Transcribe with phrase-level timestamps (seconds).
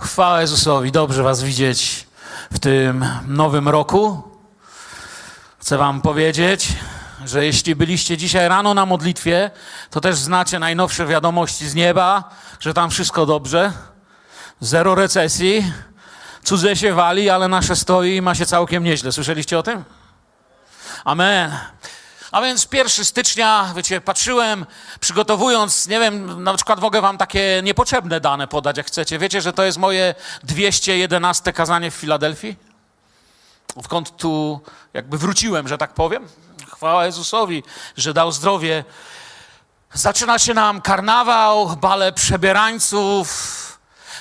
[0.00, 2.06] Chwała Jezusowi, dobrze Was widzieć
[2.52, 4.22] w tym nowym roku.
[5.58, 6.68] Chcę Wam powiedzieć,
[7.24, 9.50] że jeśli byliście dzisiaj rano na modlitwie,
[9.90, 12.30] to też znacie najnowsze wiadomości z nieba,
[12.60, 13.72] że tam wszystko dobrze,
[14.60, 15.72] zero recesji,
[16.44, 19.12] cudze się wali, ale nasze stoi i ma się całkiem nieźle.
[19.12, 19.84] Słyszeliście o tym?
[21.04, 21.52] Amen.
[22.36, 24.66] A więc 1 stycznia, wiecie, patrzyłem,
[25.00, 29.18] przygotowując, nie wiem, na przykład mogę wam takie niepotrzebne dane podać, jak chcecie.
[29.18, 32.56] Wiecie, że to jest moje 211 kazanie w Filadelfii?
[33.76, 34.60] Odkąd tu
[34.94, 36.28] jakby wróciłem, że tak powiem.
[36.72, 37.62] Chwała Jezusowi,
[37.96, 38.84] że dał zdrowie.
[39.92, 43.28] Zaczyna się nam karnawał, bale przebierańców.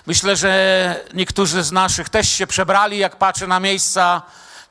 [0.05, 4.21] Myślę, że niektórzy z naszych też się przebrali, jak patrzę na miejsca.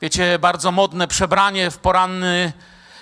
[0.01, 2.53] Wiecie, bardzo modne przebranie w poranny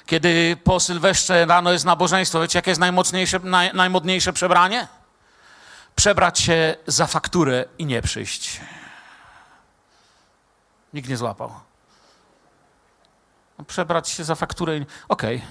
[0.05, 4.87] kiedy po Sylwestrze rano jest nabożeństwo, wiecie, jakie jest najmocniejsze, naj, najmodniejsze przebranie?
[5.95, 8.61] Przebrać się za fakturę i nie przyjść.
[10.93, 11.53] Nikt nie złapał.
[13.57, 14.85] No, przebrać się za fakturę i...
[15.07, 15.41] Okej,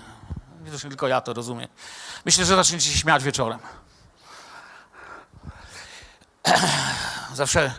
[0.66, 0.80] okay.
[0.80, 1.68] tylko ja to rozumiem.
[2.24, 3.58] Myślę, że zaczniecie się śmiać wieczorem.
[7.34, 7.74] Zawsze...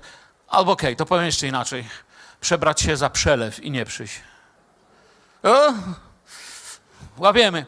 [0.47, 1.89] Albo okej, okay, to powiem jeszcze inaczej.
[2.41, 4.21] Przebrać się za przelew i nie przyjść.
[5.43, 5.73] O?
[7.17, 7.65] Łapiemy.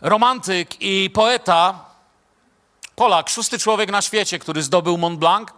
[0.00, 1.84] Romantyk i poeta,
[2.96, 5.48] Polak, szósty człowiek na świecie, który zdobył Mont Blanc.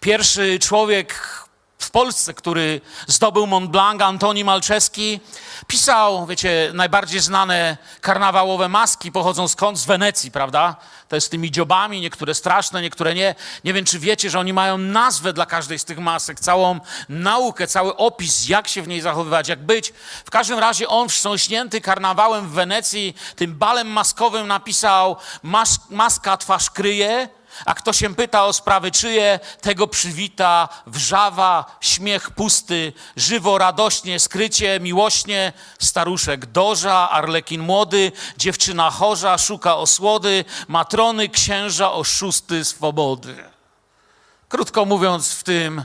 [0.00, 1.41] Pierwszy człowiek
[1.84, 5.20] w Polsce, który zdobył Mont Blanc, Antoni Malczewski,
[5.66, 9.78] pisał, wiecie, najbardziej znane karnawałowe maski pochodzą skąd?
[9.78, 10.76] Z Wenecji, prawda?
[11.08, 13.34] To jest z tymi dziobami, niektóre straszne, niektóre nie.
[13.64, 17.66] Nie wiem, czy wiecie, że oni mają nazwę dla każdej z tych masek, całą naukę,
[17.66, 19.92] cały opis, jak się w niej zachowywać, jak być.
[20.24, 26.70] W każdym razie on wstrząśnięty karnawałem w Wenecji, tym balem maskowym napisał mas maska twarz
[26.70, 27.28] kryje,
[27.66, 34.80] a kto się pyta o sprawy czyje, tego przywita wrzawa, śmiech pusty, żywo, radośnie, skrycie,
[34.80, 43.44] miłośnie, staruszek doża, arlekin młody, dziewczyna chorza, szuka osłody, matrony, księża, oszusty, swobody.
[44.48, 45.84] Krótko mówiąc, w tym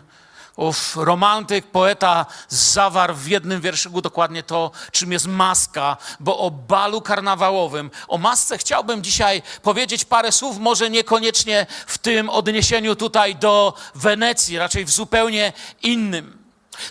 [0.57, 7.01] Ów romantyk, poeta zawarł w jednym wierszyku dokładnie to, czym jest maska, bo o balu
[7.01, 13.73] karnawałowym, o masce chciałbym dzisiaj powiedzieć parę słów, może niekoniecznie w tym odniesieniu tutaj do
[13.95, 15.53] Wenecji, raczej w zupełnie
[15.83, 16.37] innym.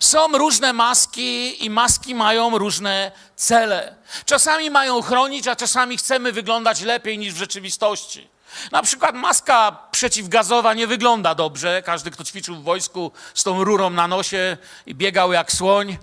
[0.00, 3.96] Są różne maski i maski mają różne cele.
[4.24, 8.35] Czasami mają chronić, a czasami chcemy wyglądać lepiej niż w rzeczywistości.
[8.72, 11.82] Na przykład maska przeciwgazowa nie wygląda dobrze.
[11.82, 14.56] Każdy, kto ćwiczył w wojsku z tą rurą na nosie
[14.86, 15.98] i biegał jak słoń,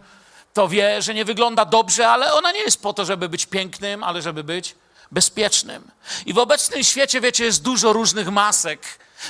[0.54, 4.04] to wie, że nie wygląda dobrze, ale ona nie jest po to, żeby być pięknym,
[4.04, 4.76] ale żeby być
[5.12, 5.92] bezpiecznym.
[6.26, 8.82] I w obecnym świecie, wiecie, jest dużo różnych masek.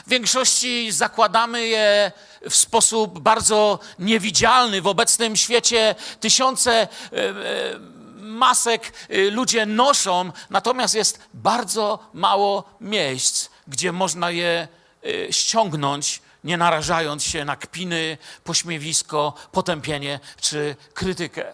[0.06, 2.12] W większości zakładamy je
[2.50, 4.82] w sposób bardzo niewidzialny.
[4.82, 6.88] W obecnym świecie tysiące.
[7.12, 7.93] Yy, yy,
[8.34, 14.68] masek y, ludzie noszą, natomiast jest bardzo mało miejsc, gdzie można je
[15.06, 21.54] y, ściągnąć, nie narażając się na kpiny, pośmiewisko, potępienie czy krytykę.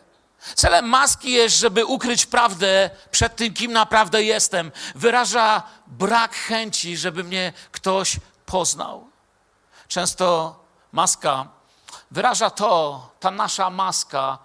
[0.55, 4.71] Celem maski jest, żeby ukryć prawdę przed tym, kim naprawdę jestem.
[4.95, 8.15] Wyraża brak chęci, żeby mnie ktoś
[8.45, 9.09] poznał.
[9.87, 10.55] Często
[10.91, 11.59] maska
[12.11, 14.37] wyraża to, ta nasza maska,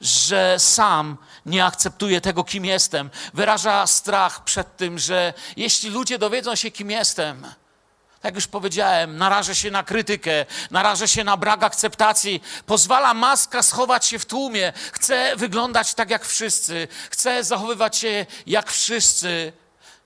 [0.00, 1.16] że sam
[1.46, 3.10] nie akceptuję tego, kim jestem.
[3.34, 7.46] Wyraża strach przed tym, że jeśli ludzie dowiedzą się, kim jestem,
[8.22, 12.42] jak już powiedziałem, narażę się na krytykę, narażę się na brak akceptacji.
[12.66, 14.72] Pozwala maska schować się w tłumie.
[14.92, 16.88] Chcę wyglądać tak jak wszyscy.
[17.10, 19.52] Chcę zachowywać się jak wszyscy.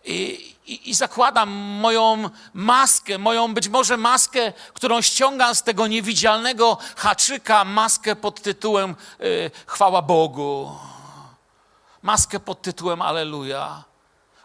[0.04, 6.78] I, i, i, zakładam moją maskę, moją być może maskę, którą ściągam z tego niewidzialnego
[6.96, 10.76] haczyka, maskę pod tytułem y, Chwała Bogu.
[12.02, 13.84] Maskę pod tytułem Aleluja.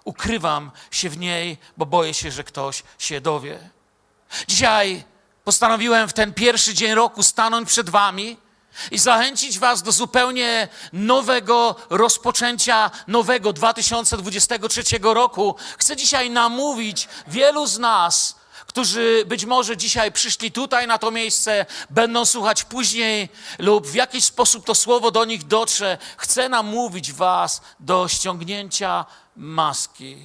[0.03, 3.69] Ukrywam się w niej, bo boję się, że ktoś się dowie.
[4.47, 5.03] Dzisiaj
[5.43, 8.37] postanowiłem w ten pierwszy dzień roku stanąć przed Wami
[8.91, 15.55] i zachęcić Was do zupełnie nowego rozpoczęcia nowego 2023 roku.
[15.77, 18.35] Chcę dzisiaj namówić wielu z nas,
[18.67, 23.29] którzy być może dzisiaj przyszli tutaj na to miejsce, będą słuchać później
[23.59, 25.97] lub w jakiś sposób to słowo do nich dotrze.
[26.17, 30.17] Chcę namówić Was do ściągnięcia maski,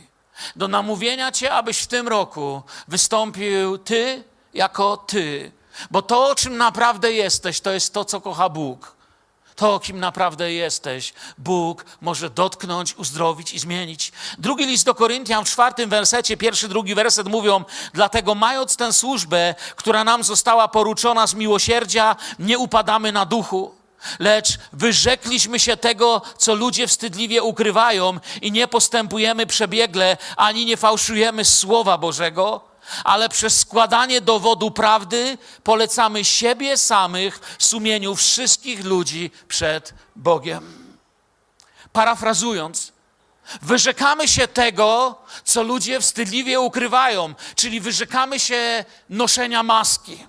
[0.56, 5.52] do namówienia Cię, abyś w tym roku wystąpił Ty jako Ty
[5.90, 9.02] bo to, czym naprawdę jesteś, to jest to, co kocha Bóg.
[9.56, 14.12] To, kim naprawdę jesteś, Bóg może dotknąć, uzdrowić i zmienić.
[14.38, 17.64] Drugi list do Koryntian w czwartym wersecie, pierwszy, drugi werset mówią:
[17.94, 23.74] Dlatego, mając tę służbę, która nam została poruczona z miłosierdzia, nie upadamy na duchu.
[24.18, 31.44] Lecz wyrzekliśmy się tego, co ludzie wstydliwie ukrywają, i nie postępujemy przebiegle, ani nie fałszujemy
[31.44, 32.71] Słowa Bożego
[33.04, 40.96] ale przez składanie dowodu prawdy polecamy siebie samych sumieniu wszystkich ludzi przed Bogiem.
[41.92, 42.92] Parafrazując,
[43.62, 50.26] wyrzekamy się tego, co ludzie wstydliwie ukrywają, czyli wyrzekamy się noszenia maski.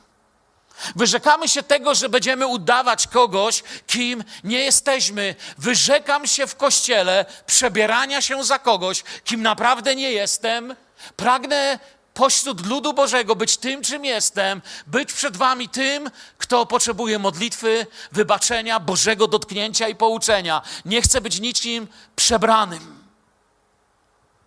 [0.95, 5.35] Wyrzekamy się tego, że będziemy udawać kogoś, kim nie jesteśmy.
[5.57, 10.75] Wyrzekam się w kościele przebierania się za kogoś, kim naprawdę nie jestem.
[11.15, 11.79] Pragnę
[12.13, 18.79] pośród ludu Bożego być tym, czym jestem, być przed Wami tym, kto potrzebuje modlitwy, wybaczenia,
[18.79, 20.61] Bożego dotknięcia i pouczenia.
[20.85, 23.03] Nie chcę być niczym przebranym.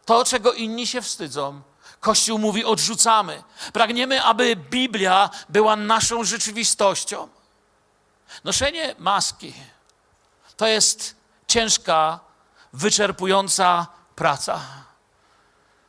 [0.05, 1.63] To, czego inni się wstydzą,
[2.01, 3.43] Kościół mówi, odrzucamy.
[3.73, 7.29] Pragniemy, aby Biblia była naszą rzeczywistością.
[8.45, 9.55] Noszenie maski
[10.57, 11.17] to jest
[11.49, 12.21] ciężka,
[12.73, 13.87] wyczerpująca
[14.17, 14.61] praca.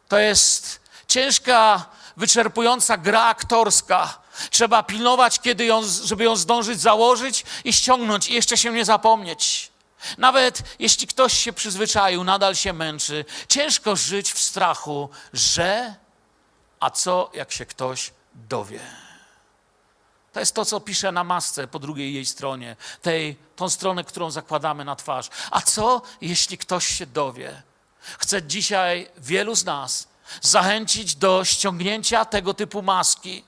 [0.07, 0.79] To jest
[1.17, 1.85] ciężka,
[2.17, 4.19] wyczerpująca gra aktorska.
[4.49, 9.71] Trzeba pilnować, kiedy ją, żeby ją zdążyć założyć i ściągnąć i jeszcze się nie zapomnieć.
[10.17, 15.95] Nawet jeśli ktoś się przyzwyczaił, nadal się męczy, ciężko żyć w strachu, że
[16.79, 18.79] a co jak się ktoś dowie.
[20.33, 24.31] To jest to, co pisze na masce po drugiej jej stronie, tej, tą stronę, którą
[24.31, 25.29] zakładamy na twarz.
[25.51, 27.61] A co, jeśli ktoś się dowie?
[28.19, 30.07] Chcę dzisiaj wielu z nas
[30.41, 33.43] zachęcić do ściągnięcia tego typu maski.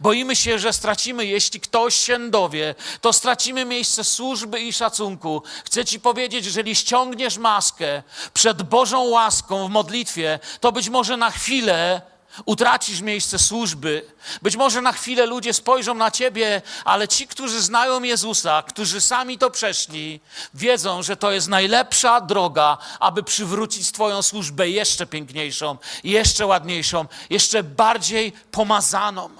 [0.00, 5.42] Boimy się, że stracimy, jeśli ktoś się dowie, to stracimy miejsce służby i szacunku.
[5.64, 8.02] Chcę Ci powiedzieć, jeżeli ściągniesz maskę
[8.34, 12.02] przed Bożą łaską w modlitwie, to być może na chwilę
[12.44, 14.06] utracisz miejsce służby.
[14.42, 19.38] Być może na chwilę ludzie spojrzą na ciebie, ale ci, którzy znają Jezusa, którzy sami
[19.38, 20.20] to przeszli,
[20.54, 27.62] wiedzą, że to jest najlepsza droga, aby przywrócić Twoją służbę jeszcze piękniejszą, jeszcze ładniejszą, jeszcze
[27.62, 29.30] bardziej pomazaną.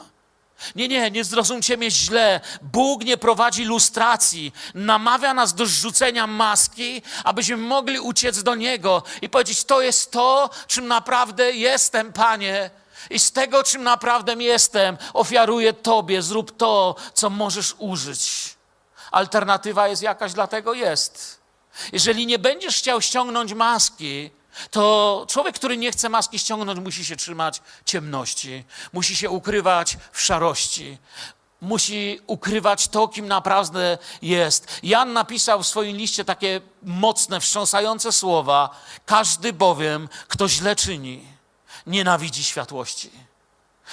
[0.76, 2.40] Nie, nie, nie zrozumcie mnie źle.
[2.62, 4.52] Bóg nie prowadzi lustracji.
[4.74, 10.50] Namawia nas do zrzucenia maski, abyśmy mogli uciec do Niego i powiedzieć: To jest to,
[10.66, 12.70] czym naprawdę jestem, Panie.
[13.10, 18.54] I z tego, czym naprawdę jestem, ofiaruję Tobie, zrób to, co możesz użyć.
[19.10, 21.40] Alternatywa jest jakaś, dlatego jest.
[21.92, 24.30] Jeżeli nie będziesz chciał ściągnąć maski,
[24.70, 30.20] to człowiek, który nie chce maski ściągnąć, musi się trzymać ciemności, musi się ukrywać w
[30.20, 30.98] szarości,
[31.60, 34.80] musi ukrywać to, kim naprawdę jest.
[34.82, 38.70] Jan napisał w swoim liście takie mocne, wstrząsające słowa:
[39.06, 41.35] Każdy bowiem, kto źle czyni,
[41.86, 43.10] nienawidzi światłości.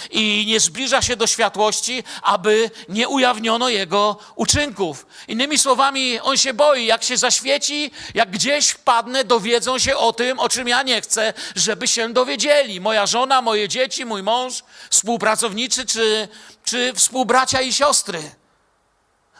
[0.10, 5.06] I nie zbliża się do światłości, aby nie ujawniono jego uczynków.
[5.28, 10.40] Innymi słowami, on się boi, jak się zaświeci, jak gdzieś wpadnę, dowiedzą się o tym,
[10.40, 12.81] o czym ja nie chcę, żeby się dowiedzieli.
[12.81, 16.28] Moja żona, moje dzieci, mój mąż, współpracownicy czy,
[16.66, 18.31] czy współbracia i siostry.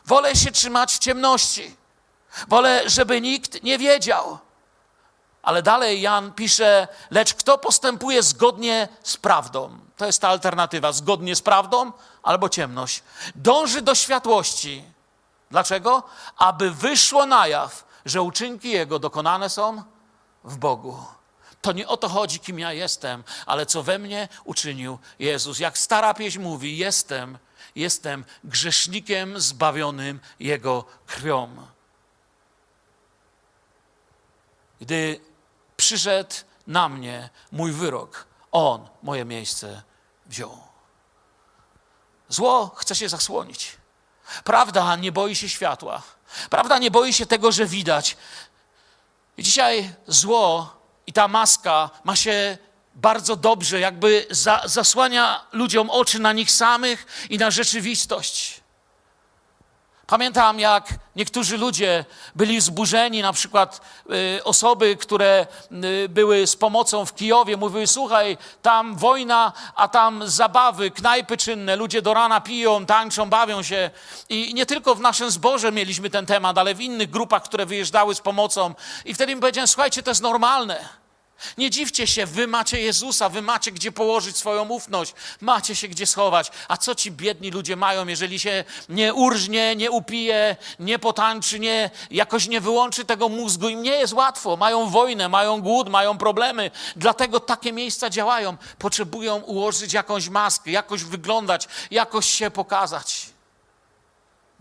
[0.06, 1.76] Wolę się trzymać w ciemności.
[2.48, 4.40] Wolę, żeby nikt nie wiedział.
[5.44, 11.36] Ale dalej Jan pisze, lecz kto postępuje zgodnie z prawdą, to jest ta alternatywa, zgodnie
[11.36, 11.92] z prawdą
[12.24, 13.04] albo ciemność,
[13.36, 14.84] dąży do światłości.
[15.52, 16.04] Dlaczego?
[16.38, 19.84] Aby wyszło na jaw, że uczynki Jego dokonane są
[20.44, 21.06] w Bogu.
[21.62, 25.60] To nie o to chodzi, kim ja jestem, ale co we mnie uczynił Jezus.
[25.60, 27.38] Jak stara pieśń mówi, jestem,
[27.76, 31.50] jestem grzesznikiem zbawionym Jego krwią.
[34.82, 35.20] Gdy
[35.84, 36.36] przyszedł
[36.68, 38.28] na mnie mój wyrok.
[38.52, 39.82] On moje miejsce
[40.26, 40.58] wziął.
[42.30, 43.78] Zło chce się zasłonić.
[44.44, 46.02] Prawda nie boi się światła.
[46.50, 48.18] Prawda nie boi się tego, że widać.
[49.38, 50.76] I dzisiaj zło
[51.08, 52.58] i ta maska ma się
[52.96, 58.63] bardzo dobrze, jakby za, zasłania ludziom oczy na nich samych i na rzeczywistość.
[60.08, 62.06] Pamiętam, jak niektórzy ludzie
[62.36, 63.82] byli wzburzeni, na przykład
[64.38, 65.48] y, osoby, które
[66.06, 71.76] y, były z pomocą w Kijowie, mówiły: Słuchaj, tam wojna, a tam zabawy, knajpy czynne,
[71.76, 73.92] ludzie do rana piją, tańczą, bawią się.
[74.30, 78.16] I nie tylko w naszym zborze mieliśmy ten temat, ale w innych grupach, które wyjeżdżały
[78.16, 78.74] z pomocą.
[79.06, 81.03] I wtedy im powiedziałem: Słuchajcie, to jest normalne.
[81.58, 86.08] Nie dziwcie się, wy macie Jezusa, wy macie gdzie położyć swoją ufność, macie się gdzie
[86.08, 86.52] schować.
[86.68, 91.90] A co ci biedni ludzie mają, jeżeli się nie urżnie, nie upije, nie potańczy, nie,
[92.12, 93.70] jakoś nie wyłączy tego mózgu?
[93.70, 96.72] Im nie jest łatwo, mają wojnę, mają głód, mają problemy.
[96.96, 98.58] Dlatego takie miejsca działają.
[98.80, 103.33] Potrzebują ułożyć jakąś maskę, jakoś wyglądać, jakoś się pokazać.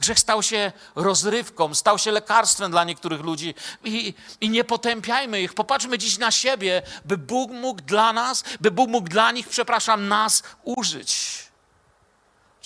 [0.02, 3.54] Grzech stał się rozrywką, stał się lekarstwem dla niektórych ludzi
[3.84, 5.54] I, i nie potępiajmy ich.
[5.54, 10.08] Popatrzmy dziś na siebie, by Bóg mógł dla nas, by Bóg mógł dla nich, przepraszam,
[10.08, 11.38] nas użyć.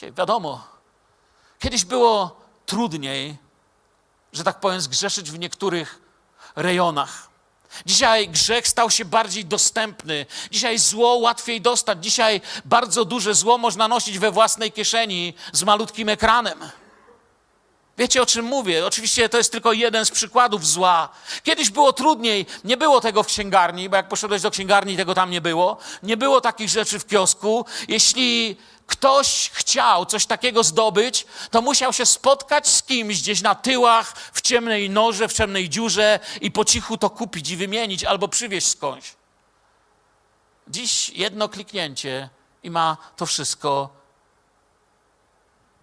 [0.02, 0.68] Wiadomo,
[1.58, 3.36] kiedyś było trudniej,
[4.32, 6.00] że tak powiem, zgrzeszyć w niektórych
[6.56, 7.28] rejonach.
[7.86, 10.26] Dzisiaj grzech stał się bardziej dostępny.
[10.50, 12.04] Dzisiaj zło łatwiej dostać.
[12.04, 16.70] Dzisiaj bardzo duże zło można nosić we własnej kieszeni z malutkim ekranem.
[17.98, 18.86] Wiecie o czym mówię?
[18.86, 21.08] Oczywiście to jest tylko jeden z przykładów zła.
[21.42, 25.30] Kiedyś było trudniej, nie było tego w księgarni, bo jak poszedłeś do księgarni, tego tam
[25.30, 25.76] nie było.
[26.02, 27.66] Nie było takich rzeczy w kiosku.
[27.88, 34.12] Jeśli ktoś chciał coś takiego zdobyć, to musiał się spotkać z kimś gdzieś na tyłach,
[34.32, 38.68] w ciemnej norze, w ciemnej dziurze i po cichu to kupić i wymienić albo przywieźć
[38.68, 39.14] skądś.
[40.68, 42.28] Dziś jedno kliknięcie
[42.62, 43.90] i ma to wszystko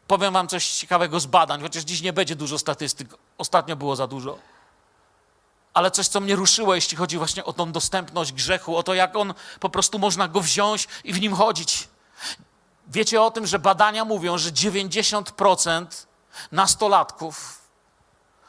[0.07, 3.15] Powiem wam coś ciekawego z badań, chociaż dziś nie będzie dużo statystyk.
[3.37, 4.37] Ostatnio było za dużo.
[5.73, 9.15] Ale coś, co mnie ruszyło, jeśli chodzi właśnie o tą dostępność grzechu, o to, jak
[9.15, 11.87] on po prostu można go wziąć i w nim chodzić.
[12.87, 15.85] Wiecie o tym, że badania mówią, że 90%
[16.51, 17.61] nastolatków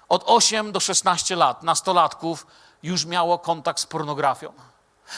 [0.08, 2.46] od 8 do 16 lat, nastolatków,
[2.82, 4.52] już miało kontakt z pornografią.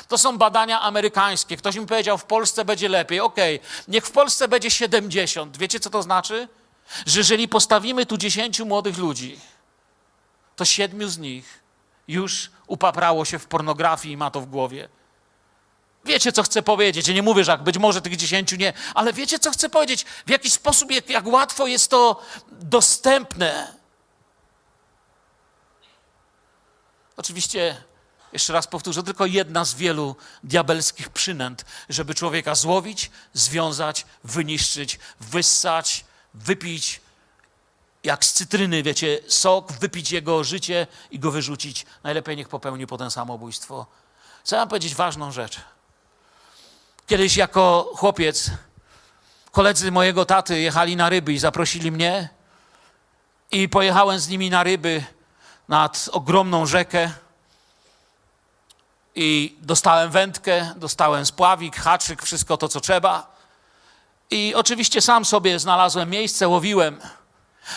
[0.08, 1.56] To są badania amerykańskie.
[1.56, 3.20] Ktoś mi powiedział, w Polsce będzie lepiej.
[3.20, 3.68] Okej, okay.
[3.88, 5.56] niech w Polsce będzie 70.
[5.56, 6.48] Wiecie, co to znaczy?
[7.06, 9.40] Że jeżeli postawimy tu 10 młodych ludzi,
[10.56, 11.62] to siedmiu z nich
[12.08, 14.88] już upaprało się w pornografii i ma to w głowie.
[16.04, 17.08] Wiecie, co chcę powiedzieć.
[17.08, 20.04] Ja nie mówię, że jak być może tych dziesięciu nie, ale wiecie, co chcę powiedzieć.
[20.26, 23.74] W jaki sposób, jak, jak łatwo jest to dostępne.
[27.16, 27.76] Oczywiście
[28.36, 36.04] jeszcze raz powtórzę, tylko jedna z wielu diabelskich przynęt, żeby człowieka złowić, związać, wyniszczyć, wyssać,
[36.34, 37.00] wypić,
[38.04, 41.86] jak z cytryny, wiecie, sok, wypić jego życie i go wyrzucić.
[42.02, 43.86] Najlepiej niech popełni potem samobójstwo.
[44.44, 45.60] Chcę wam powiedzieć ważną rzecz.
[47.06, 48.50] Kiedyś jako chłopiec
[49.52, 52.28] koledzy mojego taty jechali na ryby i zaprosili mnie
[53.50, 55.04] i pojechałem z nimi na ryby
[55.68, 57.10] nad ogromną rzekę
[59.16, 63.36] i dostałem wędkę, dostałem spławik, haczyk, wszystko to, co trzeba.
[64.30, 67.00] I oczywiście sam sobie znalazłem miejsce, łowiłem.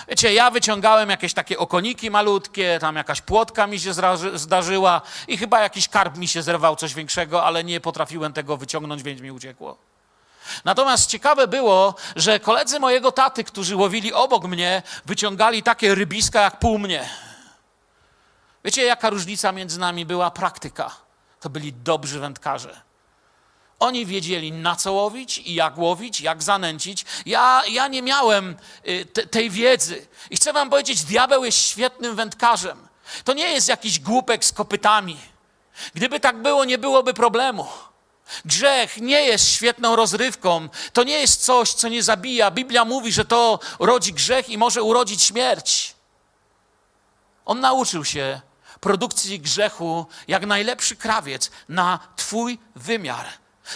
[0.08, 3.94] Wiecie, ja wyciągałem jakieś takie okoniki malutkie, tam jakaś płotka mi się
[4.34, 9.04] zdarzyła i chyba jakiś karp mi się zerwał, coś większego, ale nie potrafiłem tego wyciągnąć,
[9.04, 9.78] więc mi uciekło.
[10.66, 16.60] Natomiast ciekawe było, że koledzy mojego taty, którzy łowili obok mnie, wyciągali takie rybiska jak
[16.60, 17.10] pół mnie.
[18.66, 20.32] Wiecie, jaka różnica między nami była?
[20.32, 21.09] Praktyka
[21.40, 22.82] to byli dobrzy wędkarze.
[23.80, 27.06] Oni wiedzieli, na co łowić i jak łowić, jak zanęcić.
[27.26, 28.56] Ja, ja nie miałem
[28.88, 30.08] y, te, tej wiedzy.
[30.30, 32.88] I chcę wam powiedzieć, diabeł jest świetnym wędkarzem.
[33.24, 35.18] To nie jest jakiś głupek z kopytami.
[35.94, 37.68] Gdyby tak było, nie byłoby problemu.
[38.46, 40.70] Grzech nie jest świetną rozrywką.
[40.94, 42.52] To nie jest coś, co nie zabija.
[42.52, 45.96] Biblia mówi, że to rodzi grzech i może urodzić śmierć.
[47.46, 48.42] On nauczył się
[48.80, 53.26] produkcji grzechu jak najlepszy krawiec na Twój wymiar.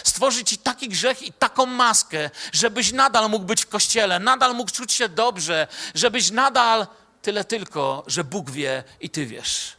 [0.04, 4.70] Stworzy Ci taki grzech i taką maskę, żebyś nadal mógł być w kościele, nadal mógł
[4.70, 6.86] czuć się dobrze, żebyś nadal
[7.22, 9.76] tyle tylko, że Bóg wie i Ty wiesz.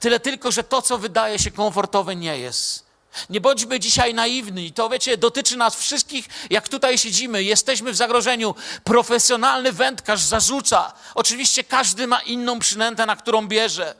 [0.00, 2.88] Tyle tylko, że to, co wydaje się komfortowe, nie jest.
[3.30, 4.72] Nie bądźmy dzisiaj naiwni.
[4.72, 8.54] To wiecie, dotyczy nas wszystkich, jak tutaj siedzimy, jesteśmy w zagrożeniu.
[8.84, 10.92] Profesjonalny wędkarz zarzuca.
[11.14, 13.94] Oczywiście każdy ma inną przynętę, na którą bierze.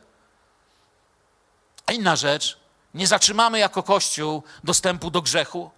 [1.89, 2.57] A inna rzecz,
[2.93, 5.71] nie zatrzymamy jako Kościół dostępu do grzechu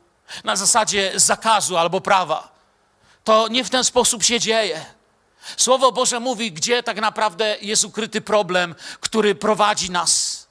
[0.44, 2.52] na zasadzie zakazu albo prawa.
[3.24, 4.86] To nie w ten sposób się dzieje.
[5.58, 10.48] Słowo Boże mówi, gdzie tak naprawdę jest ukryty problem, który prowadzi nas.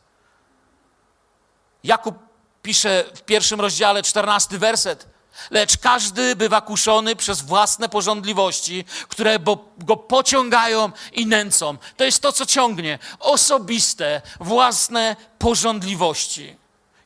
[1.84, 2.18] Jakub
[2.62, 5.06] pisze w pierwszym rozdziale, czternasty werset.
[5.50, 9.38] Lecz każdy bywa kuszony przez własne porządliwości, które
[9.78, 11.76] go pociągają i nęcą.
[11.96, 12.98] To jest to, co ciągnie.
[13.20, 16.56] Osobiste, własne porządliwości.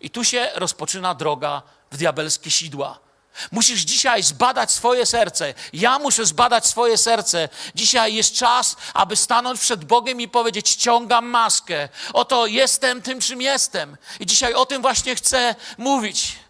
[0.01, 3.05] I tu się rozpoczyna droga w diabelskie sidła.
[3.53, 5.55] Musisz dzisiaj zbadać swoje serce.
[5.73, 7.49] Ja muszę zbadać swoje serce.
[7.75, 11.89] Dzisiaj jest czas, aby stanąć przed Bogiem i powiedzieć: ściągam maskę.
[12.13, 13.97] Oto jestem tym, czym jestem.
[14.21, 16.44] I dzisiaj o tym właśnie chcę mówić.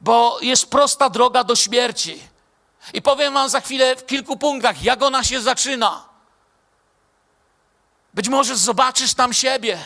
[0.00, 2.22] Bo jest prosta droga do śmierci.
[2.94, 6.08] I powiem Wam za chwilę w kilku punktach, jak ona się zaczyna.
[8.14, 9.78] Być może zobaczysz tam siebie.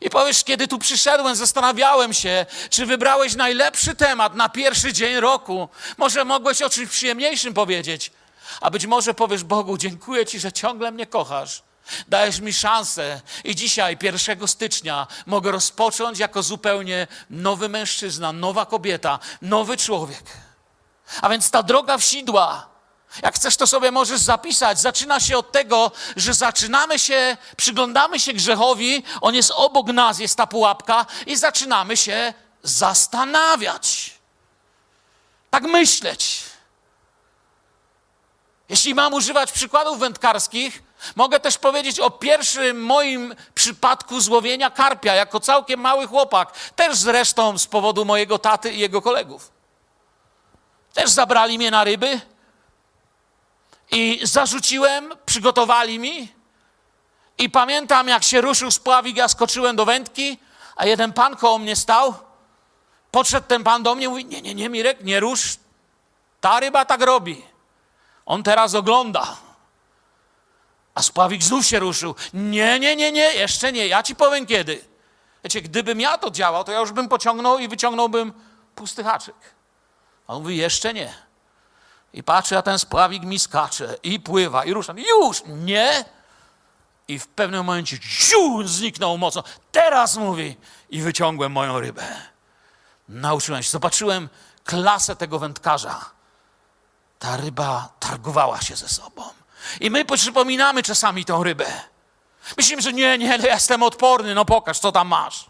[0.00, 5.68] I powiesz, kiedy tu przyszedłem, zastanawiałem się, czy wybrałeś najlepszy temat na pierwszy dzień roku.
[5.96, 8.12] Może mogłeś o czymś przyjemniejszym powiedzieć.
[8.60, 11.62] A być może powiesz Bogu, dziękuję Ci, że ciągle mnie kochasz.
[12.08, 19.18] Dajesz mi szansę i dzisiaj, 1 stycznia, mogę rozpocząć jako zupełnie nowy mężczyzna, nowa kobieta,
[19.42, 20.24] nowy człowiek.
[21.22, 22.68] A więc ta droga w sidła,
[23.22, 24.80] jak chcesz, to sobie możesz zapisać.
[24.80, 30.36] Zaczyna się od tego, że zaczynamy się, przyglądamy się grzechowi, on jest obok nas, jest
[30.36, 34.14] ta pułapka, i zaczynamy się zastanawiać.
[35.50, 36.42] Tak myśleć.
[38.68, 40.82] Jeśli mam używać przykładów wędkarskich,
[41.16, 47.58] mogę też powiedzieć o pierwszym moim przypadku złowienia karpia, jako całkiem mały chłopak, też zresztą
[47.58, 49.52] z powodu mojego taty i jego kolegów.
[50.94, 52.20] Też zabrali mnie na ryby
[53.90, 56.32] i zarzuciłem, przygotowali mi.
[57.38, 60.38] I pamiętam, jak się ruszył spławik, ja skoczyłem do wędki,
[60.76, 62.14] a jeden pan koło mnie stał.
[63.10, 65.56] Podszedł ten pan do mnie i mówi: Nie, nie, nie, Mirek, nie rusz.
[66.40, 67.44] Ta ryba tak robi.
[68.26, 69.36] On teraz ogląda.
[70.98, 72.14] A spławik znów się ruszył.
[72.34, 73.86] Nie, nie, nie, nie, jeszcze nie.
[73.86, 74.84] Ja ci powiem kiedy.
[75.44, 78.32] Wiecie, gdybym ja to działał, to ja już bym pociągnął i wyciągnąłbym
[78.74, 79.34] pusty haczyk.
[80.26, 81.14] A on mówi: Jeszcze nie.
[82.12, 84.94] I patrzę, a ten spławik mi skacze i pływa i rusza.
[84.96, 86.04] Już, nie.
[87.08, 89.44] I w pewnym momencie ziu, zniknął mocno.
[89.72, 90.56] Teraz mówi
[90.90, 92.06] i wyciągłem moją rybę.
[93.08, 94.28] Nauczyłem się, zobaczyłem
[94.64, 96.10] klasę tego wędkarza.
[97.18, 99.37] Ta ryba targowała się ze sobą.
[99.80, 101.66] I my przypominamy czasami tą rybę.
[102.56, 105.46] Myślimy, że nie, nie, ja jestem odporny, no pokaż, co tam masz.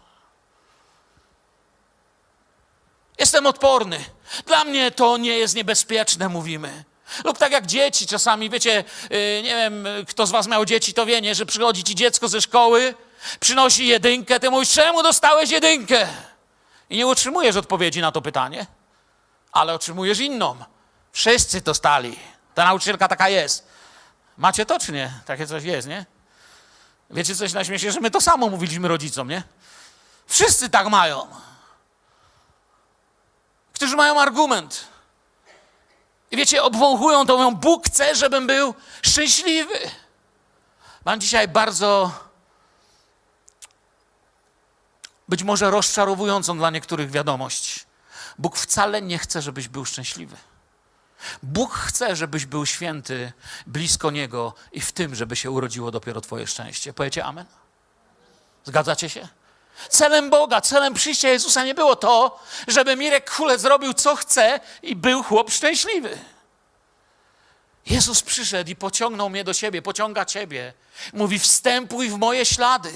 [3.19, 4.05] Jestem odporny.
[4.45, 6.83] Dla mnie to nie jest niebezpieczne, mówimy.
[7.23, 11.05] Lub tak jak dzieci czasami, wiecie, y, nie wiem, kto z was miał dzieci, to
[11.05, 12.95] wie, nie, że przychodzi ci dziecko ze szkoły,
[13.39, 16.07] przynosi jedynkę, ty mówisz, czemu dostałeś jedynkę?
[16.89, 18.65] I nie otrzymujesz odpowiedzi na to pytanie,
[19.51, 20.55] ale otrzymujesz inną.
[21.11, 22.19] Wszyscy to stali.
[22.55, 23.68] Ta nauczycielka taka jest.
[24.39, 25.13] Macie to czy nie?
[25.25, 26.05] Takie coś jest, nie?
[27.09, 29.43] Wiecie coś na śmiecie, że my to samo mówiliśmy rodzicom, nie?
[30.27, 31.27] Wszyscy tak mają
[33.79, 34.87] którzy mają argument.
[36.31, 39.79] I wiecie, obwąchują to, mówią, Bóg chce, żebym był szczęśliwy.
[41.05, 42.11] Mam dzisiaj bardzo,
[45.29, 47.85] być może rozczarowującą dla niektórych wiadomość.
[48.37, 50.37] Bóg wcale nie chce, żebyś był szczęśliwy.
[51.43, 53.31] Bóg chce, żebyś był święty,
[53.67, 56.93] blisko Niego i w tym, żeby się urodziło dopiero Twoje szczęście.
[56.93, 57.45] Powiecie amen?
[58.65, 59.27] Zgadzacie się?
[59.89, 64.95] Celem Boga, celem przyjścia Jezusa nie było to, żeby Mirek Kule zrobił co chce i
[64.95, 66.17] był chłop szczęśliwy.
[67.85, 70.73] Jezus przyszedł i pociągnął mnie do siebie, pociąga ciebie.
[71.13, 72.91] Mówi: Wstępuj w moje ślady.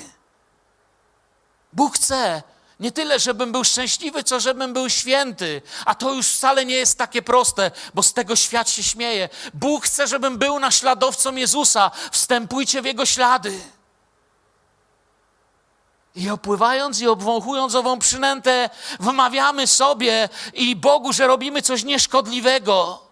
[1.73, 2.43] Bóg chce
[2.79, 5.61] nie tyle, żebym był szczęśliwy, co żebym był święty.
[5.85, 9.29] A to już wcale nie jest takie proste, bo z tego świat się śmieje.
[9.53, 11.91] Bóg chce, żebym był naśladowcą Jezusa.
[12.11, 13.61] Wstępujcie w Jego ślady.
[16.15, 23.03] I opływając i obwąchując ową przynętę, wmawiamy sobie i Bogu, że robimy coś nieszkodliwego.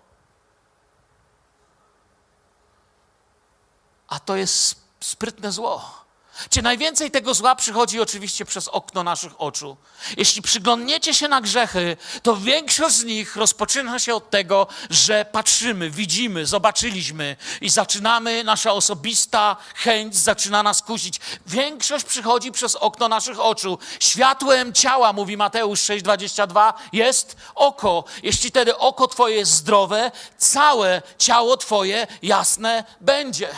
[4.07, 6.00] A to jest sprytne zło.
[6.49, 9.77] Czy najwięcej tego zła przychodzi oczywiście przez okno naszych oczu.
[10.17, 15.89] Jeśli przyglądniecie się na grzechy, to większość z nich rozpoczyna się od tego, że patrzymy,
[15.89, 21.19] widzimy, zobaczyliśmy i zaczynamy, nasza osobista chęć zaczyna nas kusić.
[21.47, 23.77] Większość przychodzi przez okno naszych oczu.
[23.99, 28.03] Światłem ciała, mówi Mateusz 6,22, jest oko.
[28.23, 33.49] Jeśli wtedy oko Twoje jest zdrowe, całe ciało Twoje jasne będzie.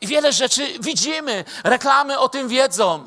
[0.00, 3.06] I wiele rzeczy widzimy, reklamy o tym wiedzą.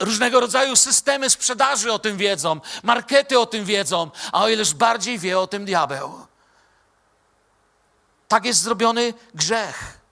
[0.00, 5.18] Różnego rodzaju systemy sprzedaży o tym wiedzą, markety o tym wiedzą, a o ileż bardziej
[5.18, 6.26] wie o tym diabeł.
[8.28, 10.02] Tak jest zrobiony grzech.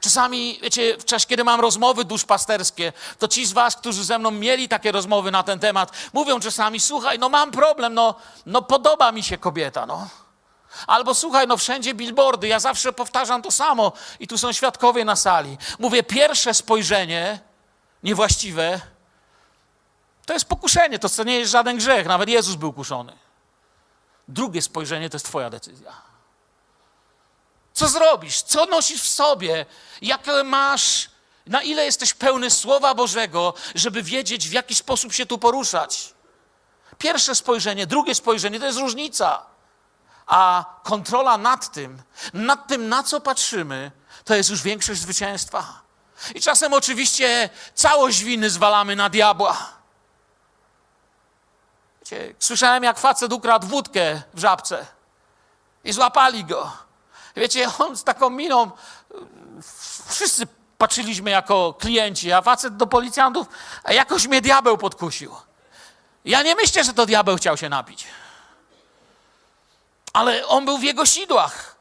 [0.00, 4.30] Czasami, wiecie, w czasie, kiedy mam rozmowy duszpasterskie, to ci z was, którzy ze mną
[4.30, 8.14] mieli takie rozmowy na ten temat, mówią czasami, słuchaj, no mam problem, no,
[8.46, 10.08] no podoba mi się kobieta, no.
[10.86, 15.16] Albo słuchaj, no wszędzie billboardy, ja zawsze powtarzam to samo i tu są świadkowie na
[15.16, 15.58] sali.
[15.78, 17.40] Mówię, pierwsze spojrzenie
[18.02, 18.80] niewłaściwe
[20.26, 23.18] To jest pokuszenie, to nie jest żaden grzech, nawet Jezus był kuszony.
[24.28, 25.92] Drugie spojrzenie to jest Twoja decyzja.
[27.72, 28.42] Co zrobisz?
[28.42, 29.66] Co nosisz w sobie?
[30.02, 31.10] Jakie masz,
[31.46, 36.14] na ile jesteś pełny Słowa Bożego, żeby wiedzieć, w jaki sposób się tu poruszać?
[36.98, 39.51] Pierwsze spojrzenie, drugie spojrzenie to jest różnica.
[40.26, 43.90] A kontrola nad tym, nad tym, na co patrzymy,
[44.24, 45.82] to jest już większość zwycięstwa.
[46.34, 49.56] I czasem oczywiście całość winy zwalamy na diabła.
[52.00, 54.86] Wiecie, słyszałem, jak facet ukradł wódkę w żabce
[55.84, 56.72] i złapali go.
[57.36, 58.70] Wiecie, on z taką miną,
[60.08, 60.46] wszyscy
[60.78, 63.46] patrzyliśmy jako klienci, a facet do policjantów,
[63.88, 65.36] jakoś mnie diabeł podkusił.
[66.24, 68.06] Ja nie myślę, że to diabeł chciał się napić.
[70.12, 71.76] Ale on był w jego sidłach.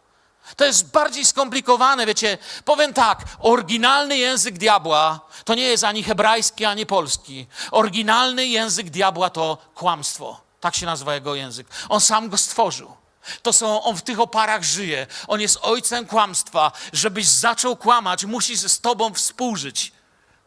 [0.55, 2.37] To jest bardziej skomplikowane, wiecie.
[2.65, 7.47] Powiem tak, oryginalny język diabła to nie jest ani hebrajski, ani polski.
[7.71, 10.41] Oryginalny język diabła to kłamstwo.
[10.59, 11.67] Tak się nazywa jego język.
[11.89, 12.93] On sam go stworzył.
[13.41, 15.07] To są, on w tych oparach żyje.
[15.27, 16.71] On jest ojcem kłamstwa.
[16.93, 19.91] Żebyś zaczął kłamać, musi z tobą współżyć.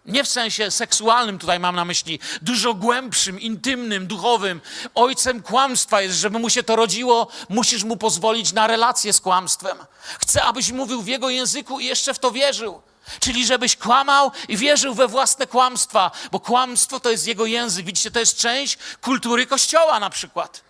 [0.07, 4.61] Nie w sensie seksualnym tutaj mam na myśli, dużo głębszym, intymnym, duchowym.
[4.95, 9.79] Ojcem kłamstwa jest, żeby mu się to rodziło, musisz mu pozwolić na relację z kłamstwem.
[10.21, 12.81] Chcę, abyś mówił w jego języku i jeszcze w to wierzył.
[13.21, 17.87] Czyli żebyś kłamał i wierzył we własne kłamstwa, bo kłamstwo to jest jego język.
[17.87, 20.64] Widzicie, to jest część kultury Kościoła na przykład.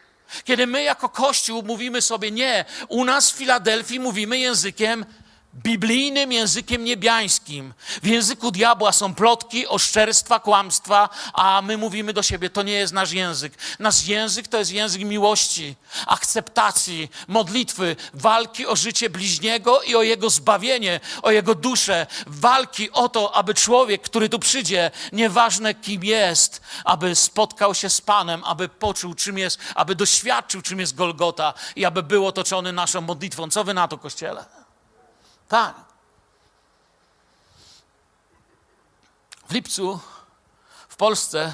[0.44, 5.04] Kiedy my jako Kościół mówimy sobie nie, u nas w Filadelfii mówimy językiem
[5.62, 7.74] biblijnym językiem niebiańskim.
[8.02, 12.92] W języku diabła są plotki, oszczerstwa, kłamstwa, a my mówimy do siebie, to nie jest
[12.92, 13.52] nasz język.
[13.78, 20.30] Nasz język to jest język miłości, akceptacji, modlitwy, walki o życie bliźniego i o jego
[20.30, 26.60] zbawienie, o jego duszę, walki o to, aby człowiek, który tu przyjdzie, nieważne kim jest,
[26.84, 31.84] aby spotkał się z Panem, aby poczuł czym jest, aby doświadczył czym jest Golgota i
[31.84, 33.50] aby był otoczony naszą modlitwą.
[33.50, 34.63] Co wy na to, Kościele?
[35.54, 35.74] Tak.
[39.48, 40.00] W lipcu
[40.88, 41.52] w Polsce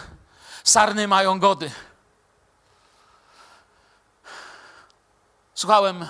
[0.64, 1.70] sarny mają gody.
[5.54, 6.08] Słuchałem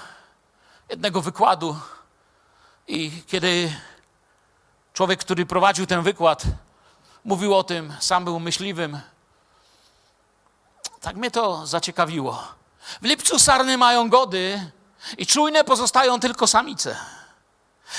[0.88, 1.76] jednego wykładu
[2.88, 3.72] i kiedy
[4.92, 6.42] człowiek, który prowadził ten wykład,
[7.24, 9.00] mówił o tym, sam był myśliwym,
[11.00, 12.44] tak mnie to zaciekawiło.
[13.02, 14.70] W lipcu sarny mają gody
[15.18, 17.19] i czujne pozostają tylko samice.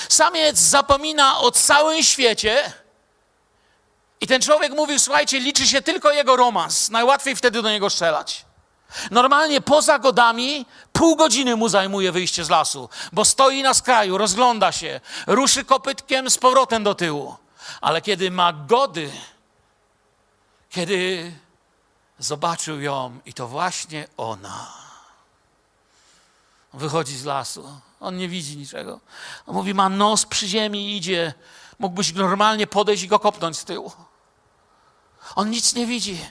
[0.08, 2.72] Samiec zapomina o całym świecie
[4.20, 6.90] i ten człowiek mówił, słuchajcie, liczy się tylko jego romans.
[6.90, 8.44] Najłatwiej wtedy do niego strzelać.
[9.10, 14.72] Normalnie poza godami pół godziny mu zajmuje wyjście z lasu, bo stoi na skraju, rozgląda
[14.72, 17.36] się, ruszy kopytkiem z powrotem do tyłu.
[17.80, 19.10] Ale kiedy ma gody,
[20.70, 21.32] kiedy
[22.18, 24.81] zobaczył ją i to właśnie ona,
[26.74, 27.68] wychodzi z lasu,
[28.00, 29.00] on nie widzi niczego.
[29.46, 31.34] On mówi, ma nos przy ziemi i idzie.
[31.78, 33.92] Mógłbyś normalnie podejść i go kopnąć z tyłu.
[35.34, 36.26] On nic nie widzi.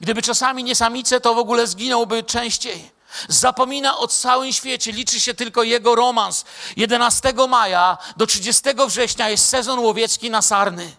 [0.00, 2.90] Gdyby czasami nie samice, to w ogóle zginąłby częściej.
[3.28, 6.44] Zapomina o całym świecie, liczy się tylko jego romans.
[6.76, 10.96] 11 maja do 30 września jest sezon łowiecki na sarny,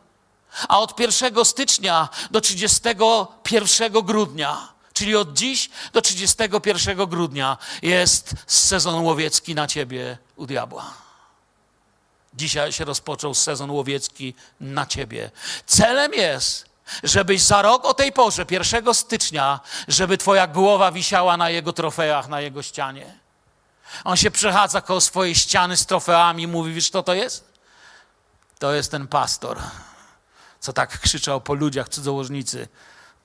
[0.67, 9.03] a od 1 stycznia do 31 grudnia Czyli od dziś do 31 grudnia jest sezon
[9.03, 10.93] łowiecki na ciebie u diabła.
[12.33, 15.31] Dzisiaj się rozpoczął sezon łowiecki na ciebie.
[15.65, 16.65] Celem jest,
[17.03, 22.27] żebyś za rok o tej porze, 1 stycznia, żeby twoja głowa wisiała na jego trofeach,
[22.27, 23.19] na jego ścianie.
[24.03, 27.53] On się przechadza koło swojej ściany z trofeami i mówi, wiesz kto to jest?
[28.59, 29.59] To jest ten pastor,
[30.59, 32.67] co tak krzyczał po ludziach cudzołożnicy.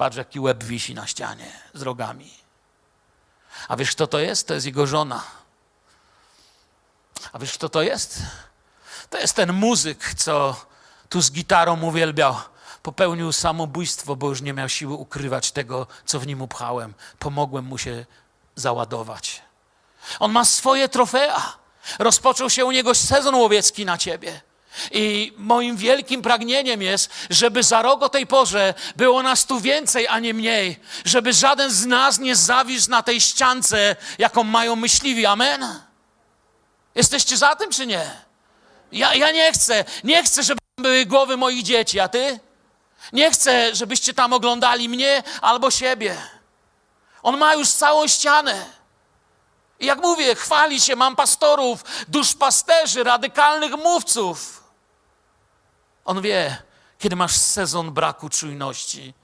[0.01, 2.31] Patrz, jaki łeb wisi na ścianie z rogami.
[3.69, 4.49] A wiesz, kto to jest?
[4.49, 5.23] To jest jego żona.
[7.33, 8.23] A wiesz, kto to jest?
[9.11, 10.57] To jest ten muzyk, co
[11.09, 12.37] tu z gitarą uwielbiał.
[12.83, 16.95] Popełnił samobójstwo, bo już nie miał siły ukrywać tego, co w nim upchałem.
[17.19, 18.07] Pomogłem mu się
[18.57, 19.43] załadować.
[20.19, 21.57] On ma swoje trofea.
[21.99, 24.41] Rozpoczął się u niego sezon łowiecki na ciebie.
[24.91, 30.09] I moim wielkim pragnieniem jest, żeby za rok o tej porze było nas tu więcej,
[30.09, 30.81] a nie mniej.
[31.05, 35.27] Żeby żaden z nas nie zawisł na tej ściance, jaką mają myśliwi.
[35.27, 35.81] Amen?
[36.95, 38.11] Jesteście za tym, czy nie?
[38.93, 42.41] Ja, ja nie chcę, nie chcę, żeby były głowy moich dzieci, a ty?
[43.13, 46.17] Nie chcę, żebyście tam oglądali mnie albo siebie.
[47.23, 48.67] On ma już całą ścianę.
[49.81, 54.60] I jak mówię, chwali się, mam pastorów, duszpasterzy, radykalnych mówców.
[56.11, 56.57] On wie,
[56.99, 59.15] kiedy masz sezon braku czujności,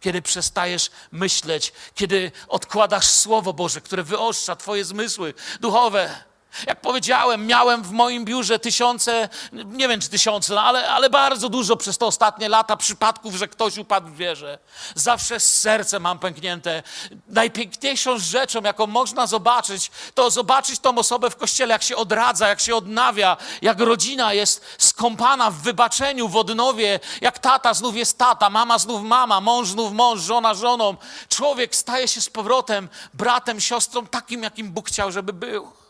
[0.00, 6.24] kiedy przestajesz myśleć, kiedy odkładasz Słowo Boże, które wyostrza Twoje zmysły duchowe.
[6.66, 11.48] Jak powiedziałem, miałem w moim biurze tysiące, nie wiem czy tysiące, no ale, ale bardzo
[11.48, 14.58] dużo przez te ostatnie lata przypadków, że ktoś upadł w wierze.
[14.94, 16.82] Zawsze serce mam pęknięte.
[17.28, 22.60] Najpiękniejszą rzeczą, jaką można zobaczyć, to zobaczyć tą osobę w kościele, jak się odradza, jak
[22.60, 28.50] się odnawia, jak rodzina jest skąpana w wybaczeniu, w odnowie, jak tata znów jest tata,
[28.50, 30.96] mama znów mama, mąż znów mąż, żona żoną.
[31.28, 35.83] Człowiek staje się z powrotem bratem, siostrą, takim, jakim Bóg chciał, żeby był.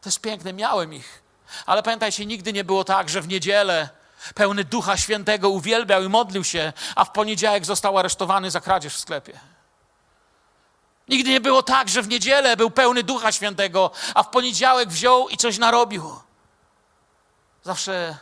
[0.00, 1.22] To jest piękne, miałem ich.
[1.66, 3.88] Ale pamiętajcie, nigdy nie było tak, że w niedzielę
[4.34, 9.00] pełny Ducha Świętego uwielbiał i modlił się, a w poniedziałek został aresztowany za kradzież w
[9.00, 9.40] sklepie.
[11.08, 15.28] Nigdy nie było tak, że w niedzielę był pełny Ducha Świętego, a w poniedziałek wziął
[15.28, 16.20] i coś narobił.
[17.62, 18.16] Zawsze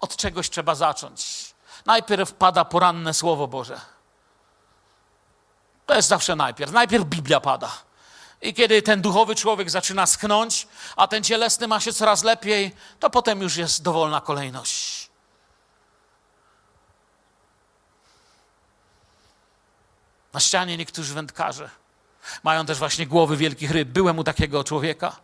[0.00, 1.52] od czegoś trzeba zacząć.
[1.86, 3.80] Najpierw pada poranne Słowo Boże.
[5.86, 6.72] To jest zawsze najpierw.
[6.72, 7.72] Najpierw Biblia pada.
[8.42, 13.10] I kiedy ten duchowy człowiek zaczyna schnąć, a ten cielesny ma się coraz lepiej, to
[13.10, 15.10] potem już jest dowolna kolejność.
[20.32, 21.70] Na ścianie niektórzy wędkarze
[22.42, 23.88] mają też właśnie głowy wielkich ryb.
[23.88, 25.16] Byłem u takiego człowieka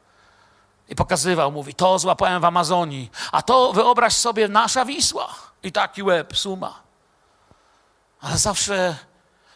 [0.89, 5.35] i pokazywał, mówi, to złapałem w Amazonii, a to wyobraź sobie nasza Wisła.
[5.63, 6.83] I taki łeb, suma.
[8.21, 8.97] Ale zawsze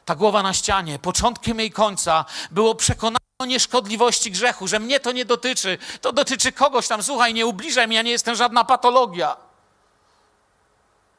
[0.04, 5.12] ta głowa na ścianie, początkiem jej końca było przekonanie o nieszkodliwości grzechu, że mnie to
[5.12, 9.36] nie dotyczy, to dotyczy kogoś tam, słuchaj, nie ubliżaj mi, ja nie jestem żadna patologia.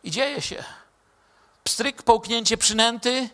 [0.04, 0.64] I dzieje się.
[1.64, 3.30] Pstryk, połknięcie przynęty.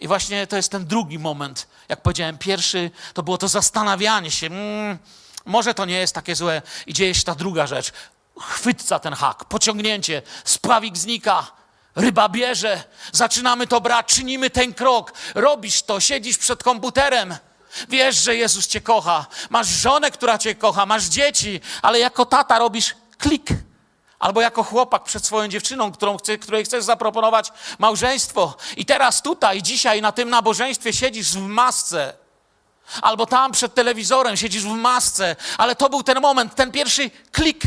[0.00, 1.68] I właśnie to jest ten drugi moment.
[1.88, 4.98] Jak powiedziałem, pierwszy to było to zastanawianie się, mm,
[5.44, 6.62] może to nie jest takie złe.
[6.86, 7.92] I dzieje się ta druga rzecz.
[8.40, 11.46] Chwyt za ten hak, pociągnięcie, spławik znika,
[11.94, 17.36] ryba bierze, zaczynamy to brać, czynimy ten krok, robisz to, siedzisz przed komputerem,
[17.88, 19.26] Wiesz, że Jezus cię kocha.
[19.50, 23.48] Masz żonę, która cię kocha, masz dzieci, ale jako tata robisz klik.
[24.18, 28.56] Albo jako chłopak przed swoją dziewczyną, którą chce, której chcesz zaproponować małżeństwo.
[28.76, 32.14] I teraz tutaj, dzisiaj na tym nabożeństwie siedzisz w masce.
[33.02, 35.36] Albo tam przed telewizorem siedzisz w masce.
[35.58, 37.62] Ale to był ten moment, ten pierwszy klik.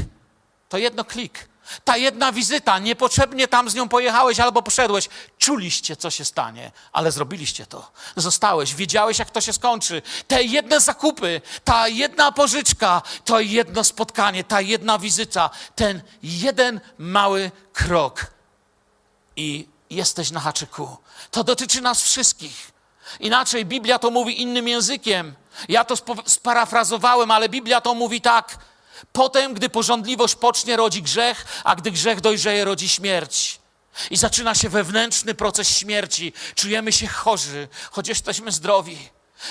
[0.70, 1.50] To jedno klik.
[1.84, 7.12] Ta jedna wizyta, niepotrzebnie tam z nią pojechałeś albo poszedłeś, czuliście, co się stanie, ale
[7.12, 7.92] zrobiliście to.
[8.16, 10.02] Zostałeś, wiedziałeś, jak to się skończy.
[10.28, 17.52] Te jedne zakupy, ta jedna pożyczka, to jedno spotkanie, ta jedna wizyta, ten jeden mały
[17.74, 18.26] krok.
[19.36, 20.98] I jesteś na haczyku.
[21.32, 22.72] To dotyczy nas wszystkich.
[23.20, 25.36] Inaczej Biblia to mówi innym językiem.
[25.70, 28.58] Ja to sparafrazowałem, ale Biblia to mówi tak
[29.12, 33.60] Potem, gdy porządliwość pocznie, rodzi grzech, a gdy grzech dojrzeje, rodzi śmierć.
[34.10, 36.34] I zaczyna się wewnętrzny proces śmierci.
[36.56, 38.98] Czujemy się chorzy, choć jesteśmy zdrowi.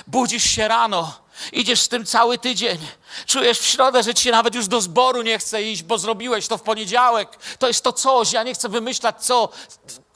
[0.07, 1.21] Budzisz się rano,
[1.53, 2.79] idziesz z tym cały tydzień.
[3.27, 6.49] Czujesz w środę, że ci się nawet już do zboru nie chce iść, bo zrobiłeś
[6.49, 7.29] to w poniedziałek.
[7.59, 9.49] To jest to coś, ja nie chcę wymyślać co.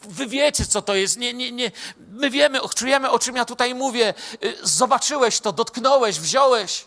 [0.03, 1.17] Wy wiecie, co to jest.
[1.17, 1.71] Nie, nie, nie.
[1.99, 4.15] My wiemy, czujemy, o czym ja tutaj mówię.
[4.45, 6.85] Y, zobaczyłeś to, dotknąłeś, wziąłeś.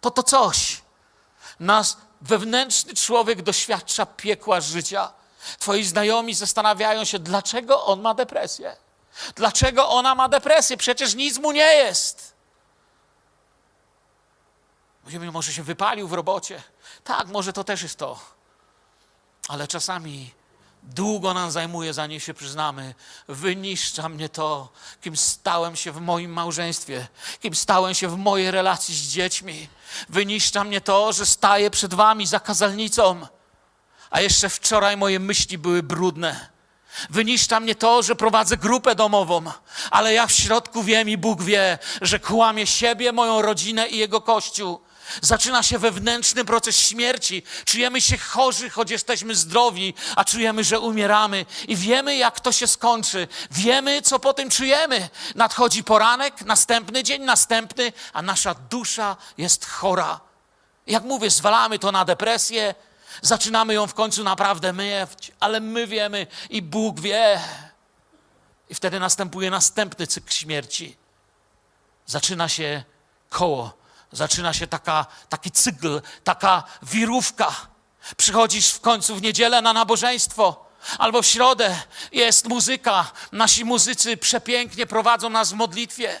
[0.00, 0.82] To to coś.
[1.60, 5.12] Nasz wewnętrzny człowiek doświadcza piekła życia.
[5.58, 8.76] Twoi znajomi zastanawiają się, dlaczego on ma depresję.
[9.34, 10.76] Dlaczego ona ma depresję?
[10.76, 12.34] Przecież nic mu nie jest.
[15.32, 16.62] Może się wypalił w robocie.
[17.04, 18.18] Tak, może to też jest to.
[19.48, 20.34] Ale czasami
[20.82, 22.94] Długo nam zajmuje, zanim się przyznamy.
[23.28, 27.06] Wyniszcza mnie to, kim stałem się w moim małżeństwie,
[27.40, 29.68] kim stałem się w mojej relacji z dziećmi.
[30.08, 33.26] Wyniszcza mnie to, że staję przed wami za kazalnicą,
[34.10, 36.48] a jeszcze wczoraj moje myśli były brudne.
[37.10, 39.42] Wyniszcza mnie to, że prowadzę grupę domową,
[39.90, 44.20] ale ja w środku wiem i Bóg wie, że kłamie siebie, moją rodzinę i jego
[44.20, 44.80] kościół
[45.22, 47.42] Zaczyna się wewnętrzny proces śmierci.
[47.64, 51.46] Czujemy się chorzy, choć jesteśmy zdrowi, a czujemy, że umieramy.
[51.68, 53.28] I wiemy, jak to się skończy.
[53.50, 55.08] Wiemy, co po tym czujemy.
[55.34, 60.20] Nadchodzi poranek, następny dzień, następny, a nasza dusza jest chora.
[60.86, 62.74] Jak mówię, zwalamy to na depresję,
[63.22, 67.40] zaczynamy ją w końcu naprawdę myć, ale my wiemy i Bóg wie.
[68.68, 70.96] I wtedy następuje następny cykl śmierci.
[72.06, 72.84] Zaczyna się
[73.28, 73.78] koło
[74.12, 77.52] zaczyna się taka, taki cykl, taka wirówka.
[78.16, 80.68] Przychodzisz w końcu w niedzielę na nabożeństwo,
[80.98, 81.80] albo w środę
[82.12, 83.10] jest muzyka.
[83.32, 86.20] Nasi muzycy przepięknie prowadzą nas w modlitwie.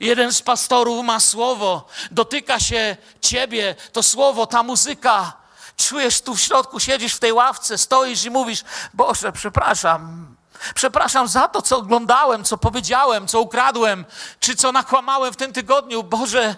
[0.00, 5.42] Jeden z pastorów ma słowo, dotyka się ciebie, to słowo, ta muzyka.
[5.76, 8.64] Czujesz tu w środku, siedzisz w tej ławce, stoisz i mówisz:
[8.94, 10.36] Boże, przepraszam,
[10.74, 14.04] Przepraszam za to, co oglądałem, co powiedziałem, co ukradłem,
[14.40, 16.02] czy co nakłamałem w tym tygodniu.
[16.02, 16.56] Boże,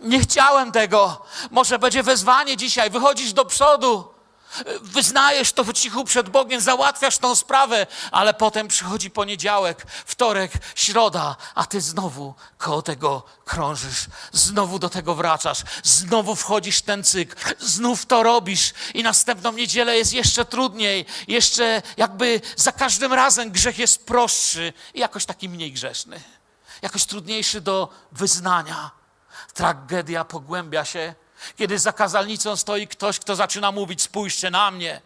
[0.00, 1.22] nie chciałem tego.
[1.50, 4.15] Może będzie wezwanie dzisiaj, wychodzisz do przodu,
[4.82, 11.36] wyznajesz to w cichu przed Bogiem, załatwiasz tą sprawę, ale potem przychodzi poniedziałek, wtorek, środa,
[11.54, 17.54] a ty znowu koło tego krążysz, znowu do tego wracasz, znowu wchodzisz w ten cykl,
[17.58, 23.78] znów to robisz i następną niedzielę jest jeszcze trudniej, jeszcze jakby za każdym razem grzech
[23.78, 26.20] jest prostszy i jakoś taki mniej grzeszny,
[26.82, 28.90] jakoś trudniejszy do wyznania.
[29.54, 31.14] Tragedia pogłębia się
[31.58, 35.00] kiedy za kazalnicą stoi ktoś, kto zaczyna mówić: Spójrzcie na mnie,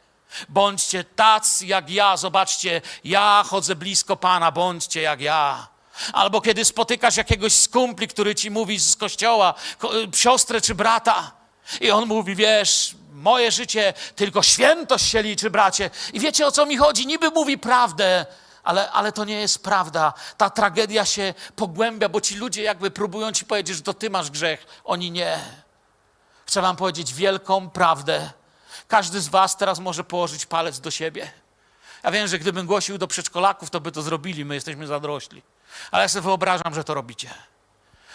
[0.48, 5.68] bądźcie tacy jak ja, zobaczcie, ja chodzę blisko Pana, bądźcie jak ja.
[6.12, 9.54] Albo kiedy spotykasz jakiegoś z kumpli, który ci mówi z kościoła,
[10.14, 11.32] siostrę czy brata,
[11.80, 15.90] i on mówi: Wiesz, moje życie, tylko świętość się liczy, bracie.
[16.12, 17.06] I wiecie o co mi chodzi?
[17.06, 18.26] Niby mówi prawdę,
[18.62, 20.12] ale, ale to nie jest prawda.
[20.36, 24.30] Ta tragedia się pogłębia, bo ci ludzie jakby próbują ci powiedzieć, że to ty masz
[24.30, 25.38] grzech, oni nie.
[26.50, 28.30] Chcę Wam powiedzieć wielką prawdę.
[28.88, 31.32] Każdy z Was teraz może położyć palec do siebie.
[32.02, 35.42] Ja wiem, że gdybym głosił do przedszkolaków, to by to zrobili, my jesteśmy zadrośli.
[35.90, 37.34] Ale ja sobie wyobrażam, że to robicie.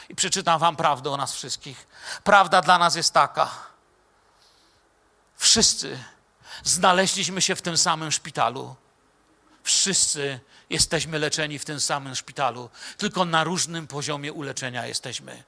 [0.10, 1.88] I przeczytam Wam prawdę o nas wszystkich.
[2.24, 3.52] Prawda dla nas jest taka.
[5.38, 6.00] Wszyscy
[6.63, 8.76] znaleźliśmy się w tym samym szpitalu.
[9.63, 15.43] Wszyscy jesteśmy leczeni w tym samym szpitalu, tylko na różnym poziomie uleczenia jesteśmy.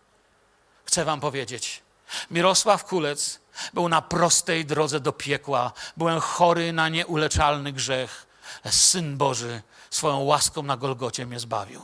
[0.86, 1.87] Chcę Wam powiedzieć,
[2.31, 3.39] Mirosław Kulec
[3.73, 5.71] był na prostej drodze do piekła.
[5.97, 8.27] Byłem chory na nieuleczalny grzech.
[8.69, 11.81] Syn Boży swoją łaską na Golgocie mnie zbawił.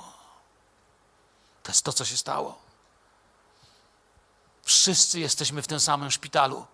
[1.64, 2.58] To jest to, co się stało.
[4.64, 6.66] Wszyscy jesteśmy w tym samym szpitalu.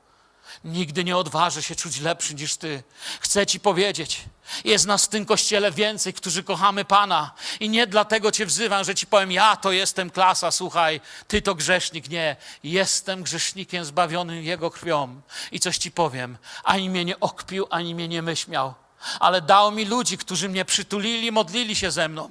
[0.64, 2.84] Nigdy nie odważę się czuć lepszy niż Ty.
[3.20, 4.26] Chcę Ci powiedzieć,
[4.64, 7.32] jest nas w tym kościele więcej, którzy kochamy Pana.
[7.60, 11.56] I nie dlatego Cię wzywam, że Ci powiem, ja to jestem klasa, słuchaj, Ty to
[11.56, 12.10] grzesznik.
[12.10, 15.22] Nie, jestem grzesznikiem zbawionym Jego krwią.
[15.52, 18.74] I coś Ci powiem, ani mnie nie okpił, ani mnie nie myśmiał,
[19.20, 22.30] ale dał mi ludzi, którzy mnie przytulili, modlili się ze mną.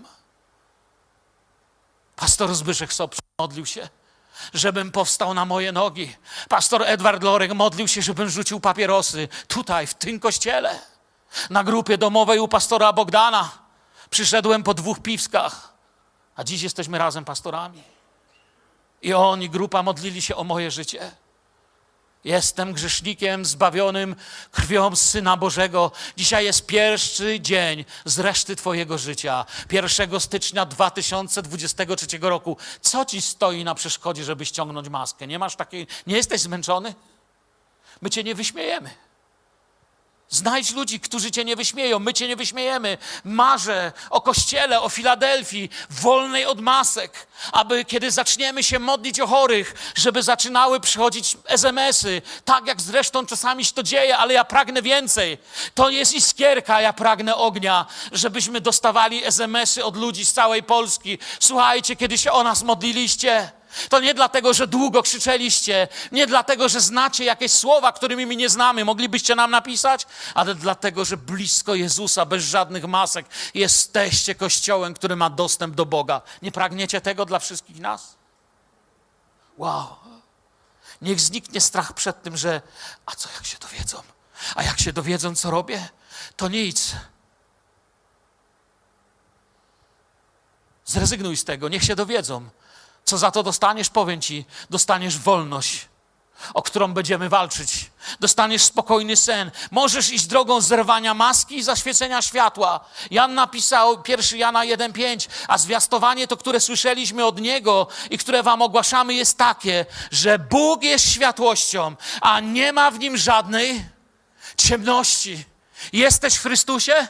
[2.17, 3.89] Pastor Zbyszek Sob modlił się
[4.55, 6.17] żebym powstał na moje nogi.
[6.49, 10.81] Pastor Edward Lorek modlił się, żebym rzucił papierosy tutaj, w tym kościele.
[11.51, 13.51] Na grupie domowej u pastora Bogdana
[14.11, 15.73] przyszedłem po dwóch piwskach,
[16.37, 17.83] a dziś jesteśmy razem pastorami.
[19.03, 21.11] I on i grupa modlili się o moje życie.
[22.29, 24.17] Jestem grzesznikiem zbawionym
[24.51, 25.93] krwią Syna Bożego.
[26.17, 29.45] Dzisiaj jest pierwszy dzień z reszty Twojego życia.
[29.73, 32.57] 1 stycznia 2023 roku.
[32.81, 35.27] Co Ci stoi na przeszkodzie, żeby ściągnąć maskę?
[35.27, 36.95] Nie masz takiej, nie jesteś zmęczony?
[38.01, 38.91] My Cię nie wyśmiejemy.
[40.31, 41.99] Znajdź ludzi, którzy cię nie wyśmieją.
[41.99, 42.99] My cię nie wyśmiejemy.
[43.25, 49.75] Marzę o kościele, o Filadelfii, wolnej od masek, aby kiedy zaczniemy się modlić o chorych,
[49.95, 52.23] żeby zaczynały przychodzić SMS-y.
[52.45, 55.39] Tak jak zresztą czasami się to dzieje, ale ja pragnę więcej.
[55.75, 61.19] To jest iskierka, ja pragnę ognia, żebyśmy dostawali SMS-y od ludzi z całej Polski.
[61.41, 63.58] Słuchajcie, kiedy się o nas modliliście.
[63.89, 68.49] To nie dlatego, że długo krzyczeliście, nie dlatego, że znacie jakieś słowa, którymi my nie
[68.49, 75.17] znamy, moglibyście nam napisać, ale dlatego, że blisko Jezusa, bez żadnych masek, jesteście kościołem, który
[75.17, 76.23] ma dostęp do Boga.
[76.43, 78.17] Nie pragniecie tego dla wszystkich nas?
[79.59, 79.97] Wow.
[81.03, 82.63] Niech zniknie strach przed tym, że
[83.07, 84.03] a co jak się dowiedzą?
[84.55, 85.89] A jak się dowiedzą, co robię?
[86.37, 86.93] To nic.
[90.85, 92.49] Zrezygnuj z tego, niech się dowiedzą.
[93.09, 93.91] Co za to dostaniesz?
[93.91, 95.89] Powiem ci, dostaniesz wolność,
[96.55, 97.91] o którą będziemy walczyć.
[98.21, 99.51] Dostaniesz spokojny sen.
[99.71, 102.81] Możesz iść drogą zerwania maski i zaświecenia światła.
[103.11, 108.63] Jan napisał 1 Jana 1,5, a zwiastowanie to, które słyszeliśmy od Niego i które wam
[108.63, 113.85] ogłaszamy, jest takie, że Bóg jest światłością, a nie ma w nim żadnej
[114.57, 115.45] ciemności.
[115.93, 117.09] Jesteś w Chrystusie?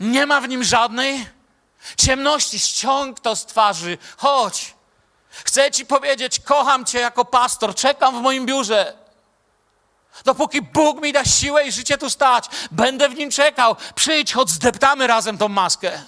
[0.00, 1.26] Nie ma w nim żadnej
[1.96, 2.58] ciemności.
[2.58, 3.98] Ściąg to z twarzy.
[4.16, 4.77] Chodź.
[5.44, 8.96] Chcę Ci powiedzieć, kocham Cię jako pastor, czekam w moim biurze.
[10.24, 13.76] Dopóki Bóg mi da siłę i życie tu stać, będę w nim czekał.
[13.94, 16.02] Przyjdź, choć zdeptamy razem tą maskę.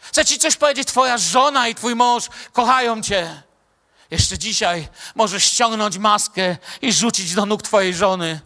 [0.00, 3.42] Chcę Ci coś powiedzieć, Twoja żona i Twój mąż kochają Cię.
[4.10, 8.40] Jeszcze dzisiaj możesz ściągnąć maskę i rzucić do nóg Twojej żony.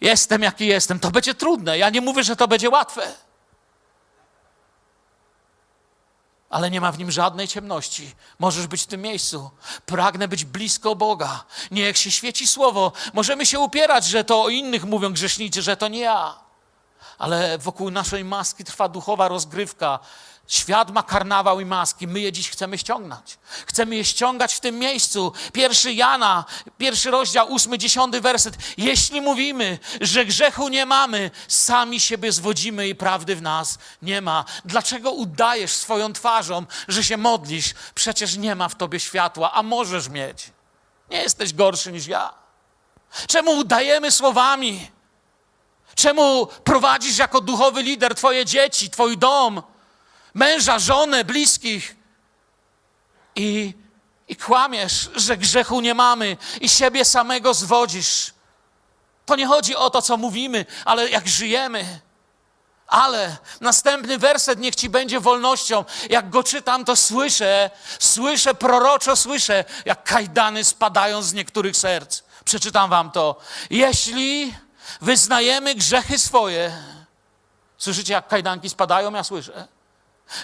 [0.00, 1.00] Jestem jaki jestem.
[1.00, 1.78] To będzie trudne.
[1.78, 3.12] Ja nie mówię, że to będzie łatwe.
[6.50, 8.14] Ale nie ma w nim żadnej ciemności.
[8.38, 9.50] Możesz być w tym miejscu.
[9.86, 11.44] Pragnę być blisko Boga.
[11.70, 12.92] Niech się świeci słowo.
[13.14, 16.34] Możemy się upierać, że to o innych mówią grzesznicy, że to nie ja.
[17.18, 19.98] ale wokół naszej maski trwa duchowa rozgrywka.
[20.46, 23.38] Świat ma karnawał i maski, my je dziś chcemy ściągnąć.
[23.66, 25.32] Chcemy je ściągać w tym miejscu.
[25.52, 26.44] Pierwszy Jana,
[26.78, 28.54] pierwszy rozdział, ósmy, dziesiąty werset.
[28.76, 34.44] Jeśli mówimy, że grzechu nie mamy, sami siebie zwodzimy i prawdy w nas nie ma.
[34.64, 37.74] Dlaczego udajesz swoją twarzą, że się modlisz?
[37.94, 40.50] Przecież nie ma w tobie światła, a możesz mieć.
[41.10, 42.34] Nie jesteś gorszy niż ja.
[43.26, 44.90] Czemu udajemy słowami?
[45.94, 49.62] Czemu prowadzisz jako duchowy lider twoje dzieci, twój dom?
[50.36, 51.96] Męża, żonę, bliskich
[53.36, 53.74] i,
[54.28, 58.34] i kłamiesz, że grzechu nie mamy i siebie samego zwodzisz.
[59.26, 62.00] To nie chodzi o to, co mówimy, ale jak żyjemy.
[62.86, 65.84] Ale następny werset niech ci będzie wolnością.
[66.10, 72.22] Jak go czytam, to słyszę, słyszę, proroczo słyszę, jak kajdany spadają z niektórych serc.
[72.44, 73.36] Przeczytam wam to.
[73.70, 74.54] Jeśli
[75.00, 76.82] wyznajemy grzechy swoje,
[77.78, 79.12] słyszycie, jak kajdanki spadają?
[79.12, 79.75] Ja słyszę.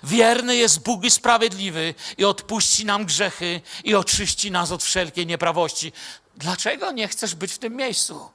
[0.02, 5.92] Wierny jest Bóg i sprawiedliwy i odpuści nam grzechy i oczyści nas od wszelkiej nieprawości.
[6.36, 8.30] Dlaczego nie chcesz być w tym miejscu?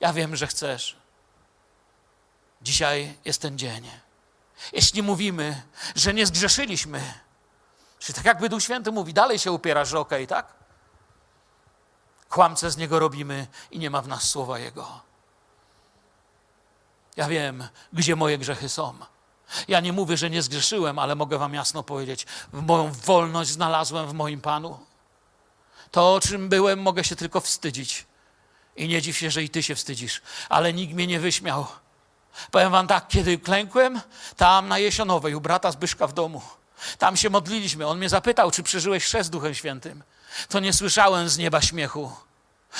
[0.00, 0.96] Ja wiem, że chcesz.
[2.62, 3.90] Dzisiaj jest ten dzień.
[4.72, 5.62] Jeśli mówimy,
[5.94, 7.14] że nie zgrzeszyliśmy,
[7.98, 10.54] czy tak jakby Duch Święty mówi, dalej się upierasz, że okej, okay, tak?
[12.28, 15.00] Kłamce z niego robimy i nie ma w nas słowa Jego.
[17.16, 18.98] Ja wiem, gdzie moje grzechy są.
[19.68, 24.12] Ja nie mówię, że nie zgrzeszyłem, ale mogę Wam jasno powiedzieć: moją wolność znalazłem w
[24.12, 24.78] moim Panu.
[25.90, 28.06] To, o czym byłem, mogę się tylko wstydzić.
[28.76, 31.66] I nie dziw się, że i Ty się wstydzisz, ale nikt mnie nie wyśmiał.
[32.50, 34.00] Powiem Wam tak, kiedy klękłem,
[34.36, 36.42] tam na Jesionowej, u brata Zbyszka w domu,
[36.98, 37.86] tam się modliliśmy.
[37.86, 40.02] On mnie zapytał, czy przeżyłeś chrzest Duchem Świętym.
[40.48, 42.12] To nie słyszałem z nieba śmiechu,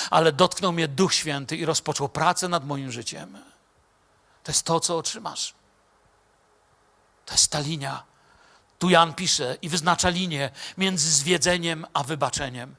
[0.09, 3.37] ale dotknął mnie Duch Święty i rozpoczął pracę nad moim życiem.
[4.43, 5.53] To jest to, co otrzymasz.
[7.29, 8.03] To jest ta linia.
[8.79, 12.75] Tu Jan pisze i wyznacza linię między zwiedzeniem a wybaczeniem.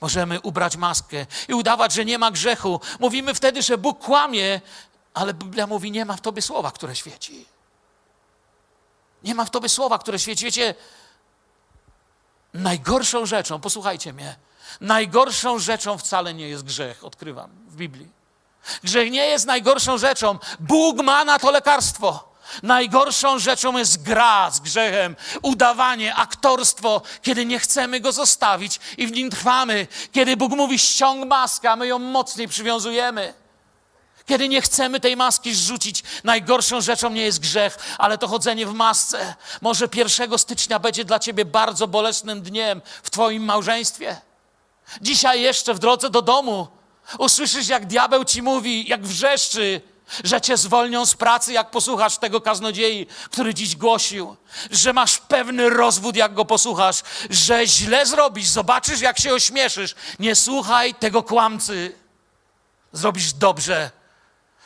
[0.00, 2.80] Możemy ubrać maskę i udawać, że nie ma grzechu.
[3.00, 4.60] Mówimy wtedy, że Bóg kłamie,
[5.14, 7.46] ale Biblia mówi, nie ma w tobie słowa, które świeci.
[9.24, 10.44] Nie ma w tobie słowa, które świeci.
[10.44, 10.74] Wiecie,
[12.54, 14.36] najgorszą rzeczą, posłuchajcie mnie,
[14.80, 18.08] najgorszą rzeczą wcale nie jest grzech, odkrywam w Biblii.
[18.84, 20.38] Grzech nie jest najgorszą rzeczą.
[20.60, 22.31] Bóg ma na to lekarstwo.
[22.62, 29.12] Najgorszą rzeczą jest gra z grzechem, udawanie, aktorstwo, kiedy nie chcemy go zostawić i w
[29.12, 29.86] nim trwamy.
[30.12, 33.34] Kiedy Bóg mówi ściąg maskę, a my ją mocniej przywiązujemy.
[34.26, 38.74] Kiedy nie chcemy tej maski zrzucić, najgorszą rzeczą nie jest grzech, ale to chodzenie w
[38.74, 39.34] masce.
[39.60, 44.20] Może 1 stycznia będzie dla ciebie bardzo bolesnym dniem w twoim małżeństwie.
[45.00, 46.68] Dzisiaj jeszcze w drodze do domu
[47.18, 49.80] usłyszysz, jak diabeł ci mówi, jak wrzeszczy,
[50.24, 54.36] że cię zwolnią z pracy, jak posłuchasz tego kaznodziei, który dziś głosił,
[54.70, 59.94] że masz pewny rozwód, jak go posłuchasz, że źle zrobisz, zobaczysz, jak się ośmieszysz.
[60.18, 61.94] Nie słuchaj tego kłamcy.
[62.92, 63.90] Zrobisz dobrze.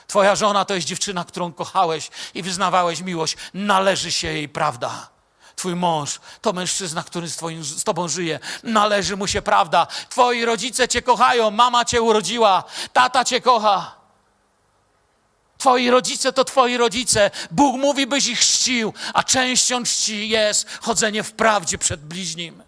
[0.06, 3.36] Twoja żona to jest dziewczyna, którą kochałeś i wyznawałeś miłość.
[3.54, 5.08] Należy się jej prawda.
[5.56, 8.40] Twój mąż to mężczyzna, który z, twoim, z tobą żyje.
[8.62, 9.86] Należy mu się prawda.
[10.08, 13.96] Twoi rodzice cię kochają, mama cię urodziła, tata cię kocha.
[15.58, 17.30] Twoi rodzice to twoi rodzice.
[17.50, 22.62] Bóg mówi, byś ich czcił, a częścią czci jest chodzenie w prawdzie przed bliźnim.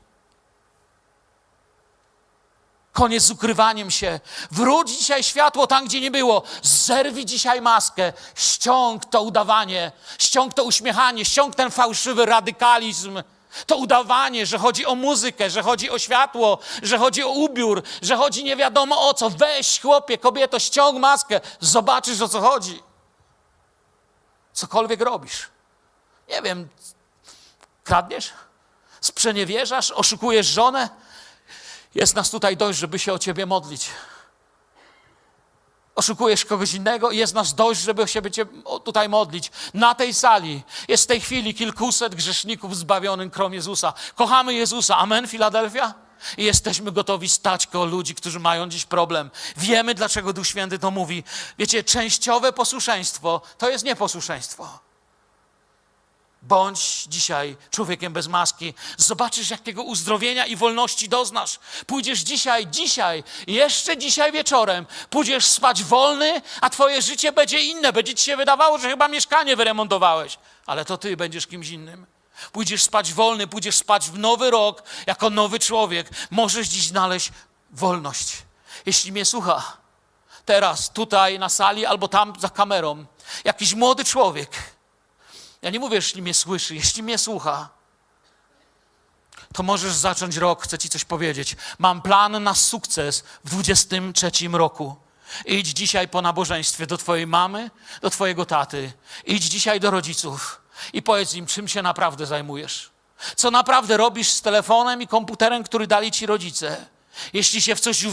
[2.93, 4.21] Koniec z ukrywaniem się.
[4.51, 6.43] Wróć dzisiaj światło tam, gdzie nie było.
[6.63, 8.13] Zerwij dzisiaj maskę.
[8.35, 13.23] Ściąg to udawanie, ściąg to uśmiechanie, ściąg ten fałszywy radykalizm.
[13.67, 18.17] To udawanie, że chodzi o muzykę, że chodzi o światło, że chodzi o ubiór, że
[18.17, 19.31] chodzi nie wiadomo o co.
[19.31, 22.83] Weź, chłopie, kobieto, ściąg maskę, zobaczysz o co chodzi.
[24.53, 25.49] Cokolwiek robisz.
[26.29, 26.69] Nie wiem,
[27.85, 28.33] kradniesz?
[29.01, 29.91] Sprzeniewierzasz?
[29.91, 30.89] Oszukujesz żonę?
[31.95, 33.91] Jest nas tutaj dość, żeby się o ciebie modlić.
[35.99, 38.23] Oszukujesz kogoś innego, jest nas dość, żeby się
[38.85, 39.51] tutaj modlić.
[39.75, 43.93] Na tej sali jest w tej chwili kilkuset grzeszników zbawionych krom Jezusa.
[44.15, 44.97] Kochamy Jezusa.
[44.97, 45.95] Amen, Filadelfia?
[46.37, 49.31] I jesteśmy gotowi stać koło ludzi, którzy mają dziś problem.
[49.57, 51.25] Wiemy, dlaczego Duch Święty to mówi.
[51.59, 54.88] Wiecie, częściowe posłuszeństwo to jest nieposłuszeństwo.
[56.49, 58.75] Bądź dzisiaj człowiekiem bez maski.
[58.97, 61.59] Zobaczysz, jakiego uzdrowienia i wolności doznasz.
[61.87, 67.93] Pójdziesz dzisiaj, dzisiaj, jeszcze dzisiaj wieczorem, pójdziesz spać wolny, a twoje życie będzie inne.
[67.93, 72.07] Będzie ci się wydawało, że chyba mieszkanie wyremontowałeś, ale to ty będziesz kimś innym.
[72.53, 76.11] Pójdziesz spać wolny, pójdziesz spać w nowy rok jako nowy człowiek.
[76.31, 77.33] Możesz dziś znaleźć
[77.71, 78.37] wolność.
[78.87, 79.77] Jeśli mnie słucha,
[80.45, 83.07] teraz, tutaj na sali albo tam za kamerą,
[83.45, 84.78] jakiś młody człowiek,
[85.63, 87.69] ja nie mówię, jeśli mnie słyszy, jeśli mnie słucha,
[89.55, 91.57] to możesz zacząć rok, chcę Ci coś powiedzieć.
[91.79, 94.97] Mam plan na sukces w 23 roku.
[95.45, 98.93] Idź dzisiaj po nabożeństwie do Twojej mamy, do Twojego taty.
[99.25, 100.61] Idź dzisiaj do rodziców
[100.93, 102.91] i powiedz im, czym się naprawdę zajmujesz.
[103.37, 106.87] Co naprawdę robisz z telefonem i komputerem, który dali Ci rodzice.
[107.33, 108.05] Jeśli się w coś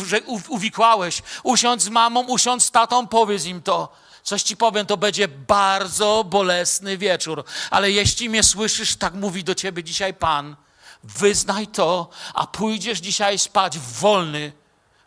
[0.48, 4.05] uwikłałeś, usiądź z mamą, usiądź z tatą, powiedz im to.
[4.26, 7.44] Coś ci powiem, to będzie bardzo bolesny wieczór.
[7.70, 10.56] Ale jeśli mnie słyszysz, tak mówi do ciebie dzisiaj Pan,
[11.04, 14.52] wyznaj to, a pójdziesz dzisiaj spać wolny.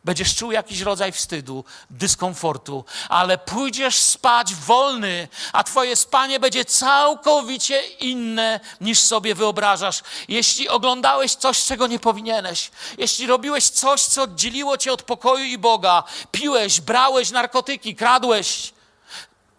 [0.04, 7.82] Będziesz czuł jakiś rodzaj wstydu, dyskomfortu, ale pójdziesz spać wolny, a Twoje spanie będzie całkowicie
[7.88, 10.02] inne niż sobie wyobrażasz.
[10.28, 15.58] Jeśli oglądałeś coś, czego nie powinieneś, jeśli robiłeś coś, co oddzieliło Cię od pokoju i
[15.58, 18.72] Boga, piłeś, brałeś narkotyki, kradłeś,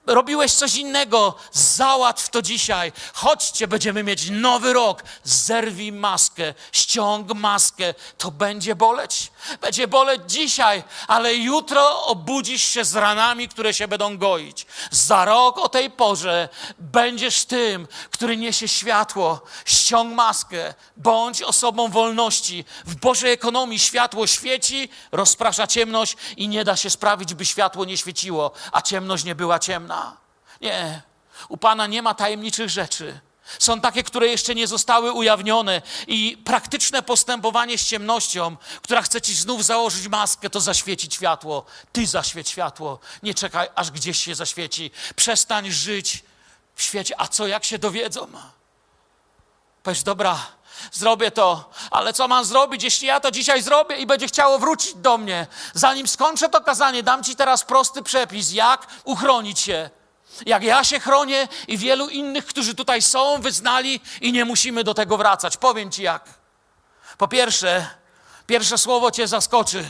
[0.10, 2.92] robiłeś coś innego, załatw to dzisiaj.
[3.14, 5.04] Chodźcie, będziemy mieć nowy rok.
[5.24, 7.94] Zerwij maskę, ściąg maskę.
[8.18, 9.32] To będzie boleć.
[9.62, 14.66] Będzie boleć dzisiaj, ale jutro obudzisz się z ranami, które się będą goić.
[14.92, 19.42] Za rok o tej porze będziesz tym, który niesie światło.
[19.66, 22.66] Ściąg maskę, bądź osobą wolności.
[22.86, 27.98] W Bożej ekonomii światło świeci, rozprasza ciemność i nie da się sprawić, by światło nie
[27.98, 30.18] świeciło, a ciemność nie była ciemna.
[30.62, 31.02] Nie,
[31.50, 33.20] u Pana nie ma tajemniczych rzeczy.
[33.60, 39.36] Są takie, które jeszcze nie zostały ujawnione i praktyczne postępowanie z ciemnością, która chce ci
[39.36, 41.66] znów założyć maskę, to zaświecić światło.
[41.92, 43.00] Ty zaświeć światło.
[43.24, 44.92] Nie czekaj, aż gdzieś się zaświeci.
[45.16, 46.24] Przestań żyć
[46.76, 47.22] w świecie.
[47.22, 48.28] A co, jak się dowiedzą?
[49.84, 50.46] Powiedz, dobra,
[50.92, 54.94] zrobię to, ale co mam zrobić, jeśli ja to dzisiaj zrobię i będzie chciało wrócić
[54.96, 55.48] do mnie?
[55.74, 59.90] Zanim skończę to kazanie, dam ci teraz prosty przepis, jak uchronić się.
[60.46, 64.94] Jak ja się chronię i wielu innych, którzy tutaj są, wyznali i nie musimy do
[64.94, 65.58] tego wracać.
[65.58, 66.30] Powiem Ci jak.
[67.18, 67.88] Po pierwsze,
[68.48, 69.90] pierwsze słowo Cię zaskoczy.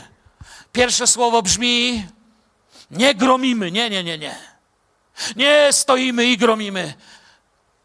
[0.72, 2.06] Pierwsze słowo brzmi:
[2.90, 3.70] nie gromimy.
[3.70, 4.38] Nie, nie, nie, nie.
[5.36, 6.94] Nie stoimy i gromimy.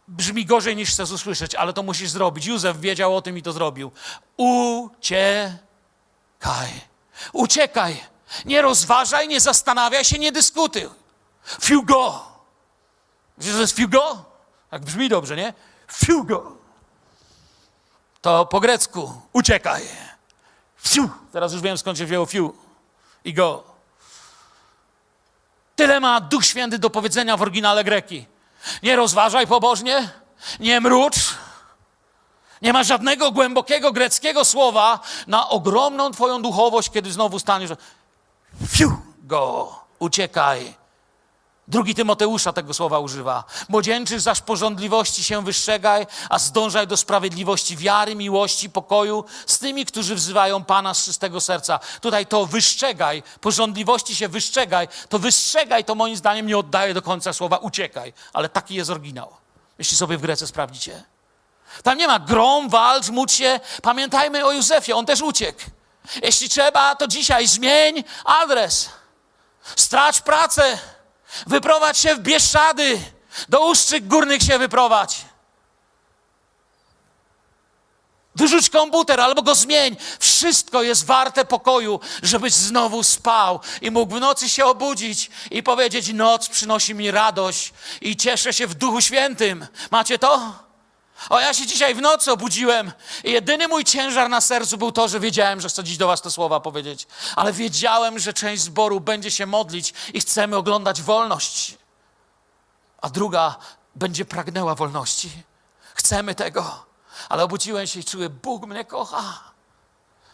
[0.07, 2.45] Brzmi gorzej niż chcesz usłyszeć, ale to musisz zrobić.
[2.45, 3.91] Józef wiedział o tym i to zrobił.
[4.37, 5.59] Uciekaj.
[7.33, 8.03] Uciekaj.
[8.45, 10.89] Nie rozważaj, nie zastanawiaj się, nie dyskutuj.
[11.61, 12.34] Fiu go.
[13.37, 14.25] Wiecie, to jest fiugo?
[14.69, 15.53] Tak brzmi dobrze, nie?
[15.91, 16.51] Fiugo.
[18.21, 19.83] To po grecku uciekaj.
[20.77, 21.09] Fiu.
[21.31, 22.53] Teraz już wiem, skąd się wzięło fiu.
[23.25, 23.63] I go.
[25.75, 28.25] Tyle ma Duch Święty do powiedzenia w oryginale greki.
[28.83, 30.09] Nie rozważaj pobożnie,
[30.59, 31.35] nie mrucz.
[32.61, 37.71] Nie ma żadnego głębokiego greckiego słowa na ogromną Twoją duchowość, kiedy znowu staniesz.
[38.67, 40.73] Fiu, go, uciekaj.
[41.67, 43.43] Drugi Tymoteusza tego słowa używa.
[43.69, 50.15] Młodzieńczych zaś porządliwości się wystrzegaj, a zdążaj do sprawiedliwości, wiary, miłości, pokoju z tymi, którzy
[50.15, 51.79] wzywają Pana z czystego serca.
[52.01, 57.33] Tutaj to wystrzegaj, porządliwości się wystrzegaj, to wystrzegaj to moim zdaniem nie oddaje do końca
[57.33, 59.29] słowa uciekaj, ale taki jest oryginał.
[59.77, 61.03] Jeśli sobie w Grece sprawdzicie.
[61.83, 63.59] Tam nie ma grom, walcz, módl się.
[63.81, 65.59] Pamiętajmy o Józefie, on też uciekł.
[66.23, 68.89] Jeśli trzeba, to dzisiaj zmień adres.
[69.75, 70.79] Strać pracę
[71.47, 73.01] Wyprowadź się w Bieszczady.
[73.49, 75.25] Do Ustrzyk Górnych się wyprowadź.
[78.35, 79.95] Wyrzuć komputer albo go zmień.
[80.19, 86.13] Wszystko jest warte pokoju, żebyś znowu spał i mógł w nocy się obudzić i powiedzieć:
[86.13, 89.67] Noc przynosi mi radość i cieszę się w Duchu Świętym.
[89.91, 90.64] Macie to?
[91.29, 92.91] O, ja się dzisiaj w nocy obudziłem
[93.23, 96.21] i jedyny mój ciężar na sercu był to, że wiedziałem, że chcę dziś do was
[96.21, 97.07] te słowa powiedzieć.
[97.35, 101.77] Ale wiedziałem, że część zboru będzie się modlić i chcemy oglądać wolność.
[103.01, 103.55] A druga
[103.95, 105.31] będzie pragnęła wolności.
[105.93, 106.85] Chcemy tego.
[107.29, 109.39] Ale obudziłem się i czułem, Bóg mnie kocha.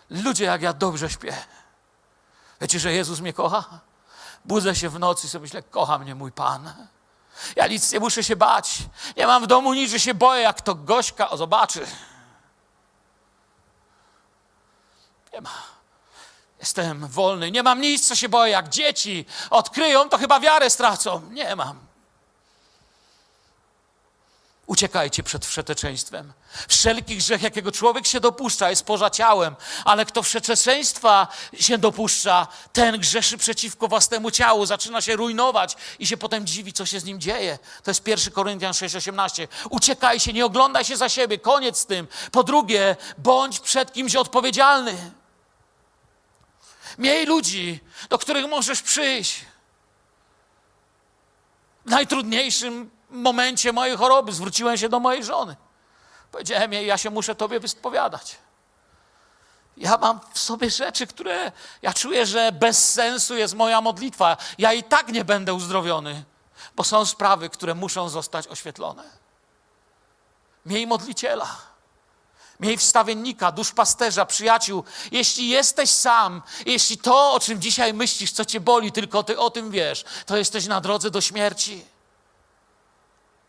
[0.09, 1.35] Ludzie, jak ja dobrze śpię.
[2.61, 3.79] Wiecie, że Jezus mnie kocha?
[4.45, 6.73] Budzę się w nocy i sobie myślę, kocha mnie mój Pan.
[7.55, 8.77] Ja nic nie muszę się bać.
[9.17, 11.87] Nie mam w domu nic, że się boję, jak to Gośka zobaczy.
[15.33, 15.49] Nie ma.
[16.59, 17.51] Jestem wolny.
[17.51, 18.51] Nie mam nic, co się boję.
[18.51, 21.21] Jak dzieci odkryją, to chyba wiarę stracą.
[21.31, 21.90] Nie mam.
[24.71, 26.33] Uciekajcie przed wszeteczeństwem.
[26.67, 29.55] Wszelki grzech, jakiego człowiek się dopuszcza, jest poza ciałem,
[29.85, 36.17] ale kto wszeteczeństwa się dopuszcza, ten grzeszy przeciwko własnemu ciału, zaczyna się rujnować i się
[36.17, 37.59] potem dziwi, co się z nim dzieje.
[37.83, 39.47] To jest 1 Koryntian 6,18.
[39.69, 42.07] Uciekaj się, nie oglądaj się za siebie, koniec z tym.
[42.31, 45.11] Po drugie, bądź przed kimś odpowiedzialny.
[46.97, 49.45] Miej ludzi, do których możesz przyjść.
[51.85, 55.55] W najtrudniejszym momencie mojej choroby zwróciłem się do mojej żony.
[56.31, 58.37] Powiedziałem jej, ja się muszę Tobie wyspowiadać.
[59.77, 61.51] Ja mam w sobie rzeczy, które
[61.81, 64.37] ja czuję, że bez sensu jest moja modlitwa.
[64.57, 66.23] Ja i tak nie będę uzdrowiony,
[66.75, 69.03] bo są sprawy, które muszą zostać oświetlone.
[70.65, 71.57] Miej modliciela.
[72.59, 74.83] Miej wstawiennika, duszpasterza, przyjaciół.
[75.11, 79.49] Jeśli jesteś sam, jeśli to, o czym dzisiaj myślisz, co cię boli, tylko ty o
[79.49, 81.85] tym wiesz, to jesteś na drodze do śmierci.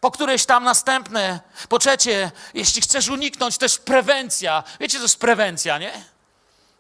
[0.03, 1.41] Po któreś tam następne.
[1.69, 4.65] Po trzecie, jeśli chcesz uniknąć, też prewencja.
[4.81, 6.05] Wiecie, to jest prewencja, nie?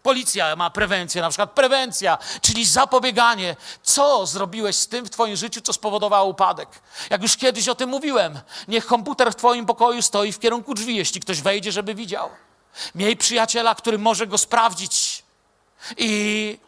[0.02, 3.56] Policja ma prewencję, na przykład prewencja, czyli zapobieganie.
[3.82, 6.68] Co zrobiłeś z tym w Twoim życiu, co spowodowało upadek?
[7.10, 10.96] Jak już kiedyś o tym mówiłem, niech komputer w Twoim pokoju stoi w kierunku drzwi,
[10.96, 12.30] jeśli ktoś wejdzie, żeby widział.
[12.94, 15.22] Miej przyjaciela, który może go sprawdzić
[15.96, 16.58] i,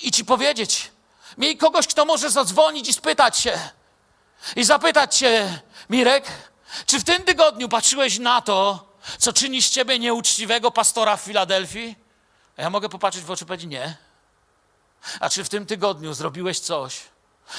[0.00, 0.90] i ci powiedzieć.
[1.38, 3.70] Miej kogoś, kto może zadzwonić i spytać się.
[4.56, 5.58] I zapytać się,
[5.90, 6.24] Mirek,
[6.86, 8.88] czy w tym tygodniu patrzyłeś na to,
[9.18, 11.96] co czyni z ciebie nieuczciwego pastora w Filadelfii?
[12.56, 13.96] A ja mogę popatrzeć w oczy i powiedzieć nie.
[15.20, 17.00] A czy w tym tygodniu zrobiłeś coś,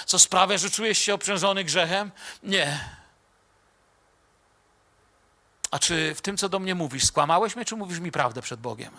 [0.06, 2.12] co sprawia, że czujesz się obciążony grzechem?
[2.44, 2.90] Nie.
[5.72, 8.60] A czy w tym, co do mnie mówisz, skłamałeś mnie, czy mówisz mi prawdę przed
[8.60, 8.94] Bogiem?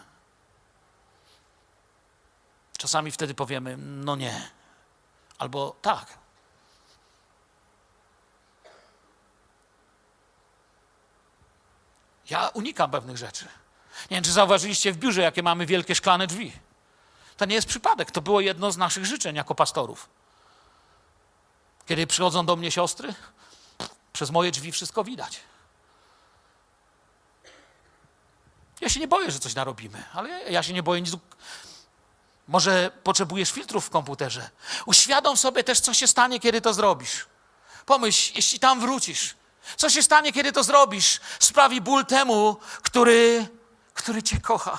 [2.78, 4.50] Czasami wtedy powiemy, no nie.
[5.38, 6.23] Albo tak.
[12.30, 13.44] Ja unikam pewnych rzeczy.
[14.10, 16.52] Nie wiem, czy zauważyliście w biurze, jakie mamy wielkie szklane drzwi.
[17.36, 20.08] To nie jest przypadek, to było jedno z naszych życzeń jako pastorów.
[21.86, 23.14] Kiedy przychodzą do mnie siostry,
[24.12, 25.40] przez moje drzwi wszystko widać.
[28.80, 31.16] Ja się nie boję, że coś narobimy, ale ja się nie boję nic.
[32.48, 34.50] Może potrzebujesz filtrów w komputerze.
[34.86, 37.26] Uświadom sobie też, co się stanie, kiedy to zrobisz.
[37.86, 39.34] Pomyśl, jeśli tam wrócisz,
[39.76, 41.20] co się stanie, kiedy to zrobisz?
[41.40, 43.46] Sprawi ból temu, który,
[43.94, 44.78] który cię kocha.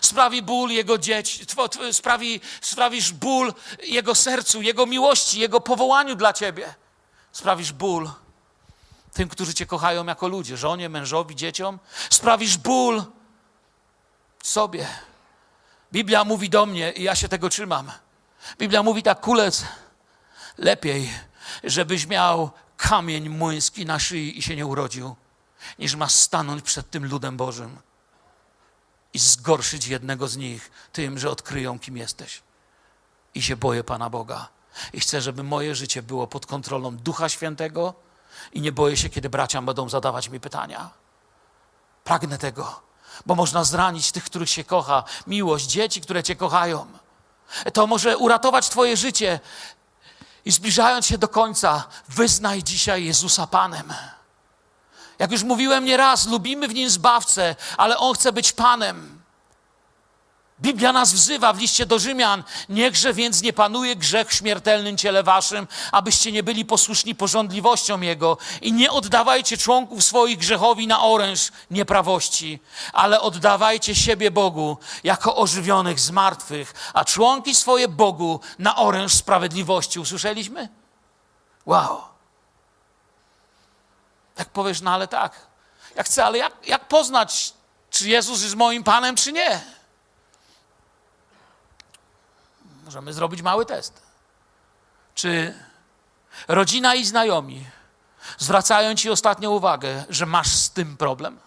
[0.00, 1.46] Sprawi ból jego dzieci,
[1.92, 6.74] sprawi, sprawisz ból jego sercu, jego miłości, jego powołaniu dla ciebie.
[7.32, 8.10] Sprawisz ból
[9.12, 11.78] tym, którzy cię kochają jako ludzie, żonie, mężowi, dzieciom.
[12.10, 13.04] Sprawisz ból
[14.42, 14.88] sobie.
[15.92, 17.92] Biblia mówi do mnie i ja się tego trzymam.
[18.58, 19.64] Biblia mówi tak, kulec,
[20.58, 21.10] lepiej,
[21.64, 25.16] żebyś miał kamień młyński na szyi i się nie urodził,
[25.78, 27.78] niż ma stanąć przed tym ludem Bożym
[29.14, 32.42] i zgorszyć jednego z nich tym, że odkryją, kim jesteś.
[33.34, 34.48] I się boję Pana Boga.
[34.92, 37.94] I chcę, żeby moje życie było pod kontrolą Ducha Świętego
[38.52, 40.90] i nie boję się, kiedy bracia będą zadawać mi pytania.
[42.04, 42.82] Pragnę tego,
[43.26, 45.04] bo można zranić tych, których się kocha.
[45.26, 46.86] Miłość, dzieci, które Cię kochają.
[47.72, 49.40] To może uratować Twoje życie.
[50.46, 53.92] I zbliżając się do końca, wyznaj dzisiaj Jezusa Panem.
[55.18, 59.15] Jak już mówiłem nieraz, lubimy w nim zbawcę, ale on chce być Panem.
[60.60, 65.22] Biblia nas wzywa w liście do Rzymian, niechże więc nie panuje grzech w śmiertelnym ciele
[65.22, 71.52] waszym, abyście nie byli posłuszni porządliwościom Jego i nie oddawajcie członków swoich grzechowi na oręż
[71.70, 72.60] nieprawości,
[72.92, 80.00] ale oddawajcie siebie Bogu jako ożywionych z martwych, a członki swoje Bogu na oręż sprawiedliwości.
[80.00, 80.68] Usłyszeliśmy?
[81.66, 82.00] Wow.
[84.38, 85.46] Jak powiesz, no ale tak,
[85.94, 87.52] ja chcę, ale jak, jak poznać,
[87.90, 89.75] czy Jezus jest moim Panem, czy nie?
[92.86, 94.02] Możemy zrobić mały test.
[95.14, 95.54] Czy
[96.48, 97.66] rodzina i znajomi
[98.38, 101.38] zwracają ci ostatnio uwagę, że masz z tym problem?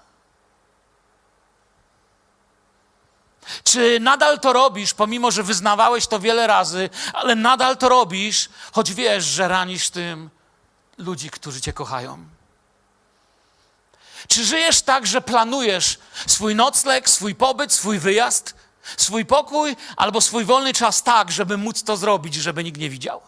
[3.64, 8.94] Czy nadal to robisz, pomimo że wyznawałeś to wiele razy, ale nadal to robisz, choć
[8.94, 10.30] wiesz, że ranisz tym
[10.98, 12.26] ludzi, którzy cię kochają?
[14.28, 18.59] Czy żyjesz tak, że planujesz swój nocleg, swój pobyt, swój wyjazd
[18.98, 23.22] swój pokój albo swój wolny czas tak, żeby móc to zrobić, żeby nikt nie widział?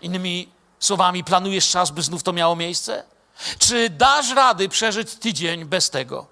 [0.00, 0.48] Innymi
[0.78, 3.04] słowami, planujesz czas, by znów to miało miejsce?
[3.58, 6.26] Czy dasz rady przeżyć tydzień bez tego?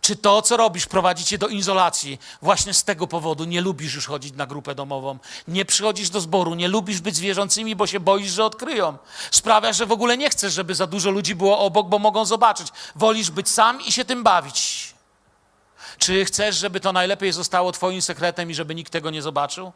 [0.00, 3.44] Czy to, co robisz, prowadzi cię do izolacji właśnie z tego powodu?
[3.44, 5.18] Nie lubisz już chodzić na grupę domową,
[5.48, 8.98] nie przychodzisz do zboru, nie lubisz być z wierzącymi, bo się boisz, że odkryją.
[9.30, 12.68] Sprawia, że w ogóle nie chcesz, żeby za dużo ludzi było obok, bo mogą zobaczyć.
[12.94, 14.94] Wolisz być sam i się tym bawić.
[15.98, 19.72] Czy chcesz, żeby to najlepiej zostało Twoim sekretem i żeby nikt tego nie zobaczył?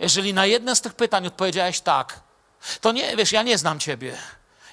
[0.00, 2.20] Jeżeli na jedno z tych pytań odpowiedziałeś tak,
[2.80, 4.18] to nie, wiesz, ja nie znam Ciebie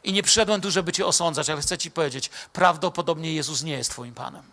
[0.04, 3.92] i nie przyszedłem tu, żeby Cię osądzać, ale chcę Ci powiedzieć, prawdopodobnie Jezus nie jest
[3.92, 4.44] Twoim Panem.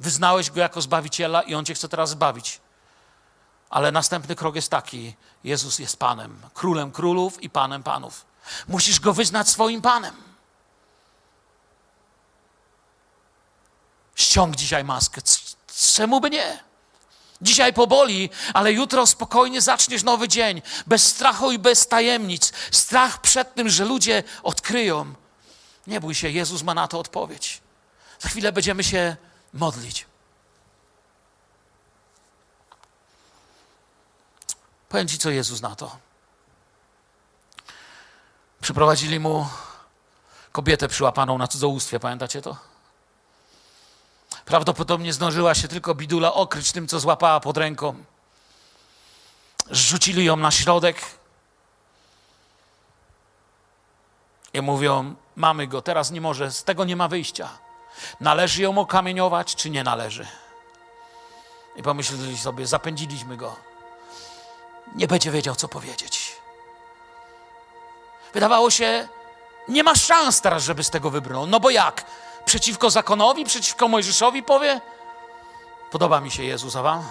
[0.00, 2.60] Wyznałeś Go jako Zbawiciela i On Cię chce teraz zbawić.
[3.70, 8.26] Ale następny krok jest taki: Jezus jest Panem, królem królów i Panem panów.
[8.68, 10.33] Musisz go wyznać swoim Panem.
[14.14, 15.20] Ściąg dzisiaj maskę.
[15.94, 16.64] Czemu by nie?
[17.42, 22.52] Dzisiaj poboli, ale jutro spokojnie zaczniesz nowy dzień, bez strachu i bez tajemnic.
[22.70, 25.14] Strach przed tym, że ludzie odkryją.
[25.86, 27.60] Nie bój się, Jezus ma na to odpowiedź.
[28.20, 29.16] Za chwilę będziemy się
[29.52, 30.06] modlić.
[34.88, 35.98] Powiem Ci, co Jezus na to.
[38.60, 39.48] Przyprowadzili mu
[40.52, 42.73] kobietę przyłapaną na cudzołóstwie, pamiętacie to?
[44.44, 48.04] Prawdopodobnie zdążyła się tylko bidula okryć tym, co złapała pod ręką.
[49.70, 51.00] Rzucili ją na środek
[54.52, 57.48] i mówią: Mamy go, teraz nie może, z tego nie ma wyjścia.
[58.20, 60.26] Należy ją okamieniować, czy nie należy?
[61.76, 63.56] I pomyśleli sobie: Zapędziliśmy go.
[64.94, 66.36] Nie będzie wiedział, co powiedzieć.
[68.34, 69.08] Wydawało się,
[69.68, 71.46] nie ma szans teraz, żeby z tego wybrnął.
[71.46, 72.04] No bo jak?
[72.44, 74.80] Przeciwko zakonowi, przeciwko Mojżeszowi powie?
[75.90, 77.02] Podoba mi się Jezus, a wam?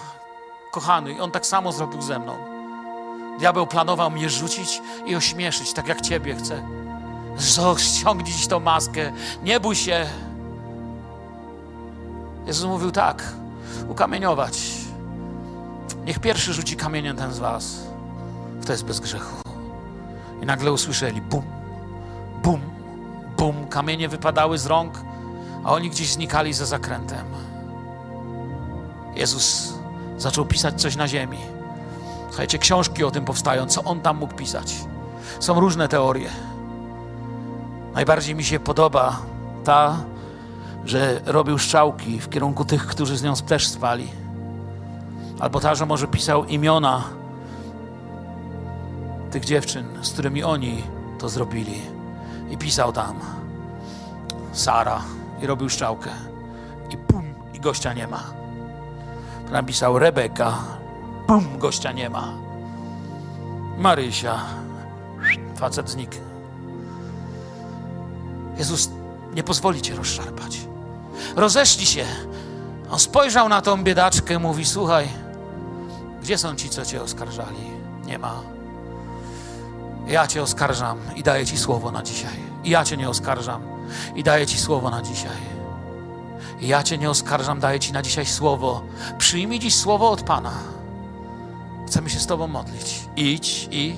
[0.70, 2.36] Kochany, i on tak samo zrobił ze mną.
[3.38, 6.62] Diabeł planował mnie rzucić i ośmieszyć, tak jak ciebie chce.
[7.78, 9.12] Ściągnij tą maskę,
[9.42, 10.06] nie bój się.
[12.46, 13.22] Jezus mówił tak,
[13.88, 14.60] ukamieniować.
[16.04, 17.76] Niech pierwszy rzuci kamieniem ten z was,
[18.62, 19.36] kto jest bez grzechu.
[20.42, 21.44] I nagle usłyszeli bum,
[22.42, 22.60] bum,
[23.36, 23.66] bum.
[23.68, 24.94] Kamienie wypadały z rąk,
[25.64, 27.26] a oni gdzieś znikali za zakrętem.
[29.14, 29.74] Jezus
[30.18, 31.38] zaczął pisać coś na ziemi.
[32.28, 34.74] Słuchajcie, książki o tym powstają, co on tam mógł pisać.
[35.40, 36.30] Są różne teorie.
[37.94, 39.18] Najbardziej mi się podoba
[39.64, 39.96] ta,
[40.84, 44.08] że robił szczałki w kierunku tych, którzy z nią też spali.
[45.40, 47.04] Albo ta, że może pisał imiona
[49.30, 50.82] tych dziewczyn, z którymi oni
[51.18, 51.82] to zrobili.
[52.50, 53.20] I pisał tam
[54.52, 55.02] Sara
[55.44, 56.10] i robił szczałkę.
[56.90, 58.24] I pum, i gościa nie ma.
[59.52, 60.54] Napisał Rebeka,
[61.26, 62.32] pum, gościa nie ma.
[63.78, 64.40] Marysia,
[65.56, 66.14] facet znikł.
[68.58, 68.90] Jezus
[69.34, 70.60] nie pozwoli cię rozszarpać.
[71.36, 72.04] Rozeszli się.
[72.90, 75.08] On spojrzał na tą biedaczkę, mówi: Słuchaj,
[76.22, 77.70] gdzie są ci, co cię oskarżali?
[78.06, 78.40] Nie ma.
[80.06, 82.36] Ja cię oskarżam i daję ci słowo na dzisiaj.
[82.64, 83.73] I ja cię nie oskarżam
[84.14, 85.54] i daję ci słowo na dzisiaj.
[86.60, 88.82] Ja cię nie oskarżam, daję ci na dzisiaj słowo.
[89.18, 90.52] Przyjmij dziś słowo od Pana.
[91.86, 93.00] Chcemy się z Tobą modlić.
[93.16, 93.96] Idź i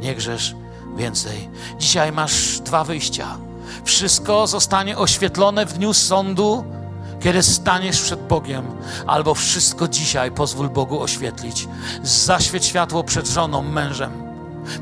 [0.00, 0.54] nie grzesz
[0.96, 1.48] więcej.
[1.78, 3.38] Dzisiaj masz dwa wyjścia.
[3.84, 6.64] Wszystko zostanie oświetlone w dniu sądu,
[7.20, 8.66] kiedy staniesz przed Bogiem,
[9.06, 11.68] albo wszystko dzisiaj pozwól Bogu oświetlić.
[12.02, 14.31] Zaświeć światło przed żoną, mężem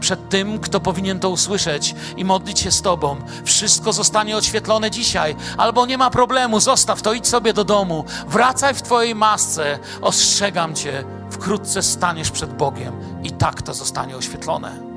[0.00, 3.16] przed tym, kto powinien to usłyszeć i modlić się z Tobą.
[3.44, 8.74] Wszystko zostanie oświetlone dzisiaj, albo nie ma problemu, zostaw to, idź sobie do domu, wracaj
[8.74, 14.90] w Twojej masce, ostrzegam Cię, wkrótce staniesz przed Bogiem i tak to zostanie oświetlone.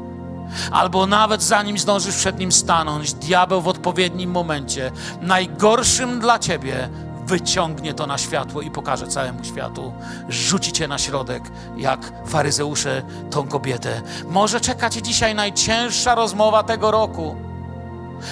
[0.72, 6.90] Albo nawet zanim zdążysz przed Nim stanąć, diabeł w odpowiednim momencie, najgorszym dla Ciebie,
[7.26, 9.94] wyciągnie to na światło i pokaże całemu światu.
[10.30, 11.44] Rzuci cię na środek,
[11.78, 13.02] jak faryzeusze
[13.32, 14.02] tą kobietę.
[14.30, 17.36] Może czeka cię dzisiaj najcięższa rozmowa tego roku.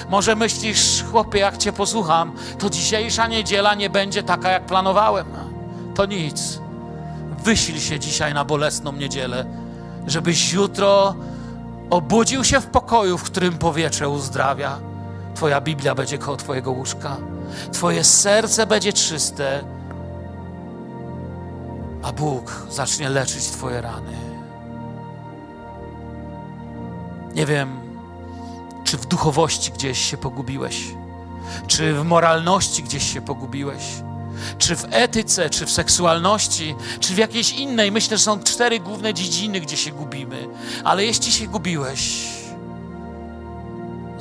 [0.09, 5.27] Może myślisz, chłopie, jak cię posłucham, to dzisiejsza niedziela nie będzie taka, jak planowałem.
[5.95, 6.59] To nic.
[7.43, 9.45] Wysil się dzisiaj na bolesną niedzielę,
[10.07, 11.15] żebyś jutro
[11.89, 14.90] obudził się w pokoju, w którym powietrze uzdrawia.
[15.35, 17.17] Twoja Biblia będzie koło Twojego łóżka.
[17.73, 19.63] Twoje serce będzie czyste,
[22.03, 24.13] a Bóg zacznie leczyć Twoje rany.
[27.35, 27.79] Nie wiem,
[28.83, 30.83] czy w duchowości gdzieś się pogubiłeś,
[31.67, 33.83] czy w moralności gdzieś się pogubiłeś,
[34.57, 37.91] czy w etyce, czy w seksualności, czy w jakiejś innej.
[37.91, 40.47] Myślę, że są cztery główne dziedziny, gdzie się gubimy.
[40.83, 42.27] Ale jeśli się gubiłeś,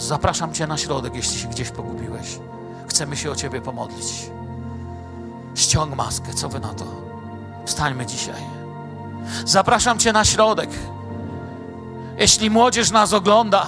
[0.01, 2.39] zapraszam Cię na środek, jeśli się gdzieś pogubiłeś.
[2.89, 4.07] Chcemy się o Ciebie pomodlić.
[5.55, 6.85] Ściąg maskę, co Wy na to?
[7.67, 8.43] Wstańmy dzisiaj.
[9.45, 10.71] Zapraszam Cię na środek.
[12.19, 13.67] Jeśli młodzież nas ogląda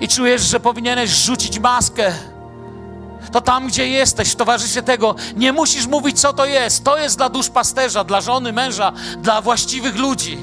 [0.00, 2.12] i czujesz, że powinieneś rzucić maskę,
[3.32, 6.84] to tam, gdzie jesteś, w towarzystwie tego, nie musisz mówić, co to jest.
[6.84, 10.38] To jest dla dusz pasterza, dla żony, męża, dla właściwych ludzi.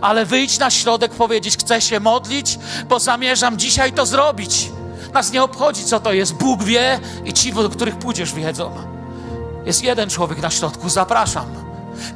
[0.00, 2.58] Ale wyjdź na środek, powiedzieć: Chcę się modlić,
[2.88, 4.70] bo zamierzam dzisiaj to zrobić.
[5.14, 6.34] Nas nie obchodzi, co to jest.
[6.34, 8.70] Bóg wie i ci, do których pójdziesz, wiedzą.
[9.66, 11.46] Jest jeden człowiek na środku, zapraszam.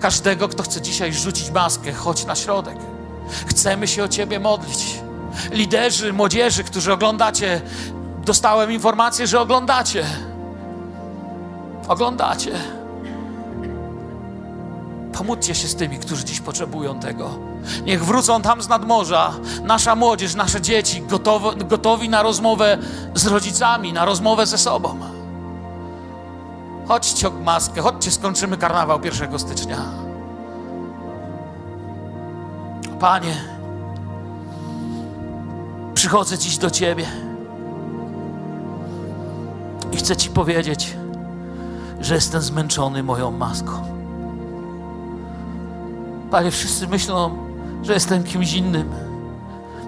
[0.01, 2.77] Każdego, kto chce dzisiaj rzucić maskę, chodź na środek.
[3.47, 5.01] Chcemy się o Ciebie modlić.
[5.51, 7.61] Liderzy, młodzieży, którzy oglądacie,
[8.25, 10.07] dostałem informację, że oglądacie.
[11.89, 12.53] Oglądacie.
[15.13, 17.50] Pomódźcie się z tymi, którzy dziś potrzebują tego.
[17.85, 19.33] Niech wrócą tam z nadmorza.
[19.63, 22.79] Nasza młodzież, nasze dzieci gotowi, gotowi na rozmowę
[23.15, 24.97] z rodzicami, na rozmowę ze sobą.
[26.89, 29.77] Chodźcie o maskę, chodźcie, skończymy karnawał 1 stycznia.
[33.01, 33.37] Panie,
[35.95, 37.07] przychodzę dziś do Ciebie
[39.93, 40.97] i chcę Ci powiedzieć,
[42.01, 43.73] że jestem zmęczony moją maską.
[46.31, 47.50] Panie, wszyscy myślą,
[47.83, 48.91] że jestem kimś innym,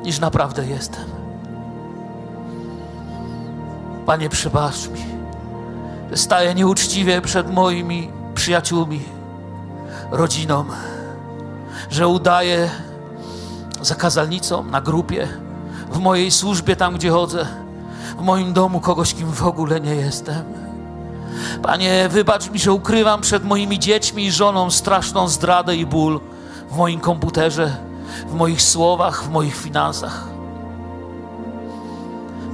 [0.04, 1.04] niż naprawdę jestem.
[4.06, 5.04] Panie, przebacz mi,
[6.10, 9.02] że staję nieuczciwie przed moimi przyjaciółmi,
[10.10, 10.64] rodziną,
[11.90, 12.70] że udaję
[13.82, 15.28] zakazalnicą na grupie,
[15.92, 17.46] w mojej służbie, tam gdzie chodzę,
[18.18, 20.44] w moim domu kogoś, kim w ogóle nie jestem.
[21.62, 26.20] Panie, wybacz mi, że ukrywam przed moimi dziećmi i żoną straszną zdradę i ból
[26.72, 27.76] w moim komputerze,
[28.28, 30.24] w moich słowach, w moich finansach.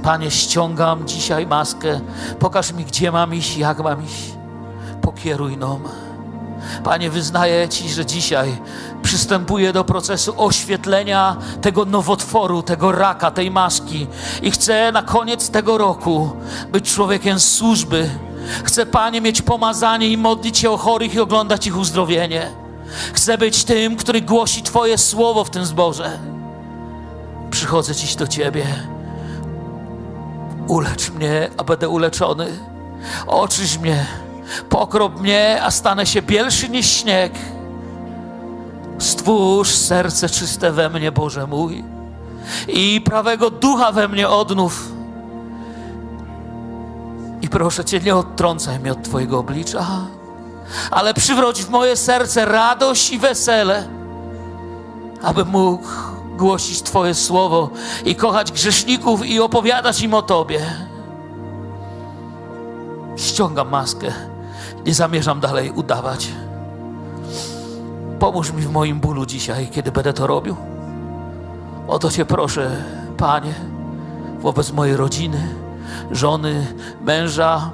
[0.03, 1.99] Panie, ściągam dzisiaj maskę.
[2.39, 4.33] Pokaż mi, gdzie mam iść, jak mam iść.
[5.01, 5.83] Pokieruj nam.
[6.83, 8.57] Panie, wyznaję Ci, że dzisiaj
[9.01, 14.07] przystępuję do procesu oświetlenia tego nowotworu, tego raka, tej maski
[14.41, 16.31] i chcę na koniec tego roku
[16.71, 18.09] być człowiekiem służby.
[18.63, 22.58] Chcę, Panie, mieć pomazanie i modlić się o chorych i oglądać ich uzdrowienie.
[23.13, 26.19] Chcę być tym, który głosi Twoje słowo w tym zborze.
[27.51, 28.65] Przychodzę dziś do Ciebie.
[30.67, 32.47] Ulecz mnie, a będę uleczony.
[33.27, 34.05] Oczyś mnie,
[34.69, 37.33] pokrop mnie, a stanę się bielszy niż śnieg.
[38.99, 41.83] Stwórz serce czyste we mnie, Boże mój,
[42.67, 44.91] i prawego ducha we mnie odnów.
[47.41, 49.85] I proszę Cię, nie odtrącaj mnie od Twojego oblicza,
[50.91, 53.87] ale przywróć w moje serce radość i wesele,
[55.23, 55.87] aby mógł
[56.37, 57.69] głosić Twoje słowo
[58.05, 60.65] i kochać grzeszników i opowiadać im o Tobie.
[63.17, 64.13] Ściągam maskę,
[64.85, 66.27] nie zamierzam dalej udawać.
[68.19, 70.55] Pomóż mi w moim bólu dzisiaj, kiedy będę to robił.
[71.87, 72.83] O to Cię proszę,
[73.17, 73.53] Panie,
[74.39, 75.55] wobec mojej rodziny,
[76.11, 76.67] żony,
[77.01, 77.71] męża,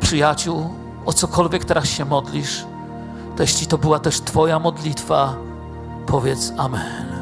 [0.00, 2.64] przyjaciół, o cokolwiek teraz się modlisz,
[3.36, 5.34] to jeśli to była też Twoja modlitwa,
[6.06, 7.21] powiedz Amen.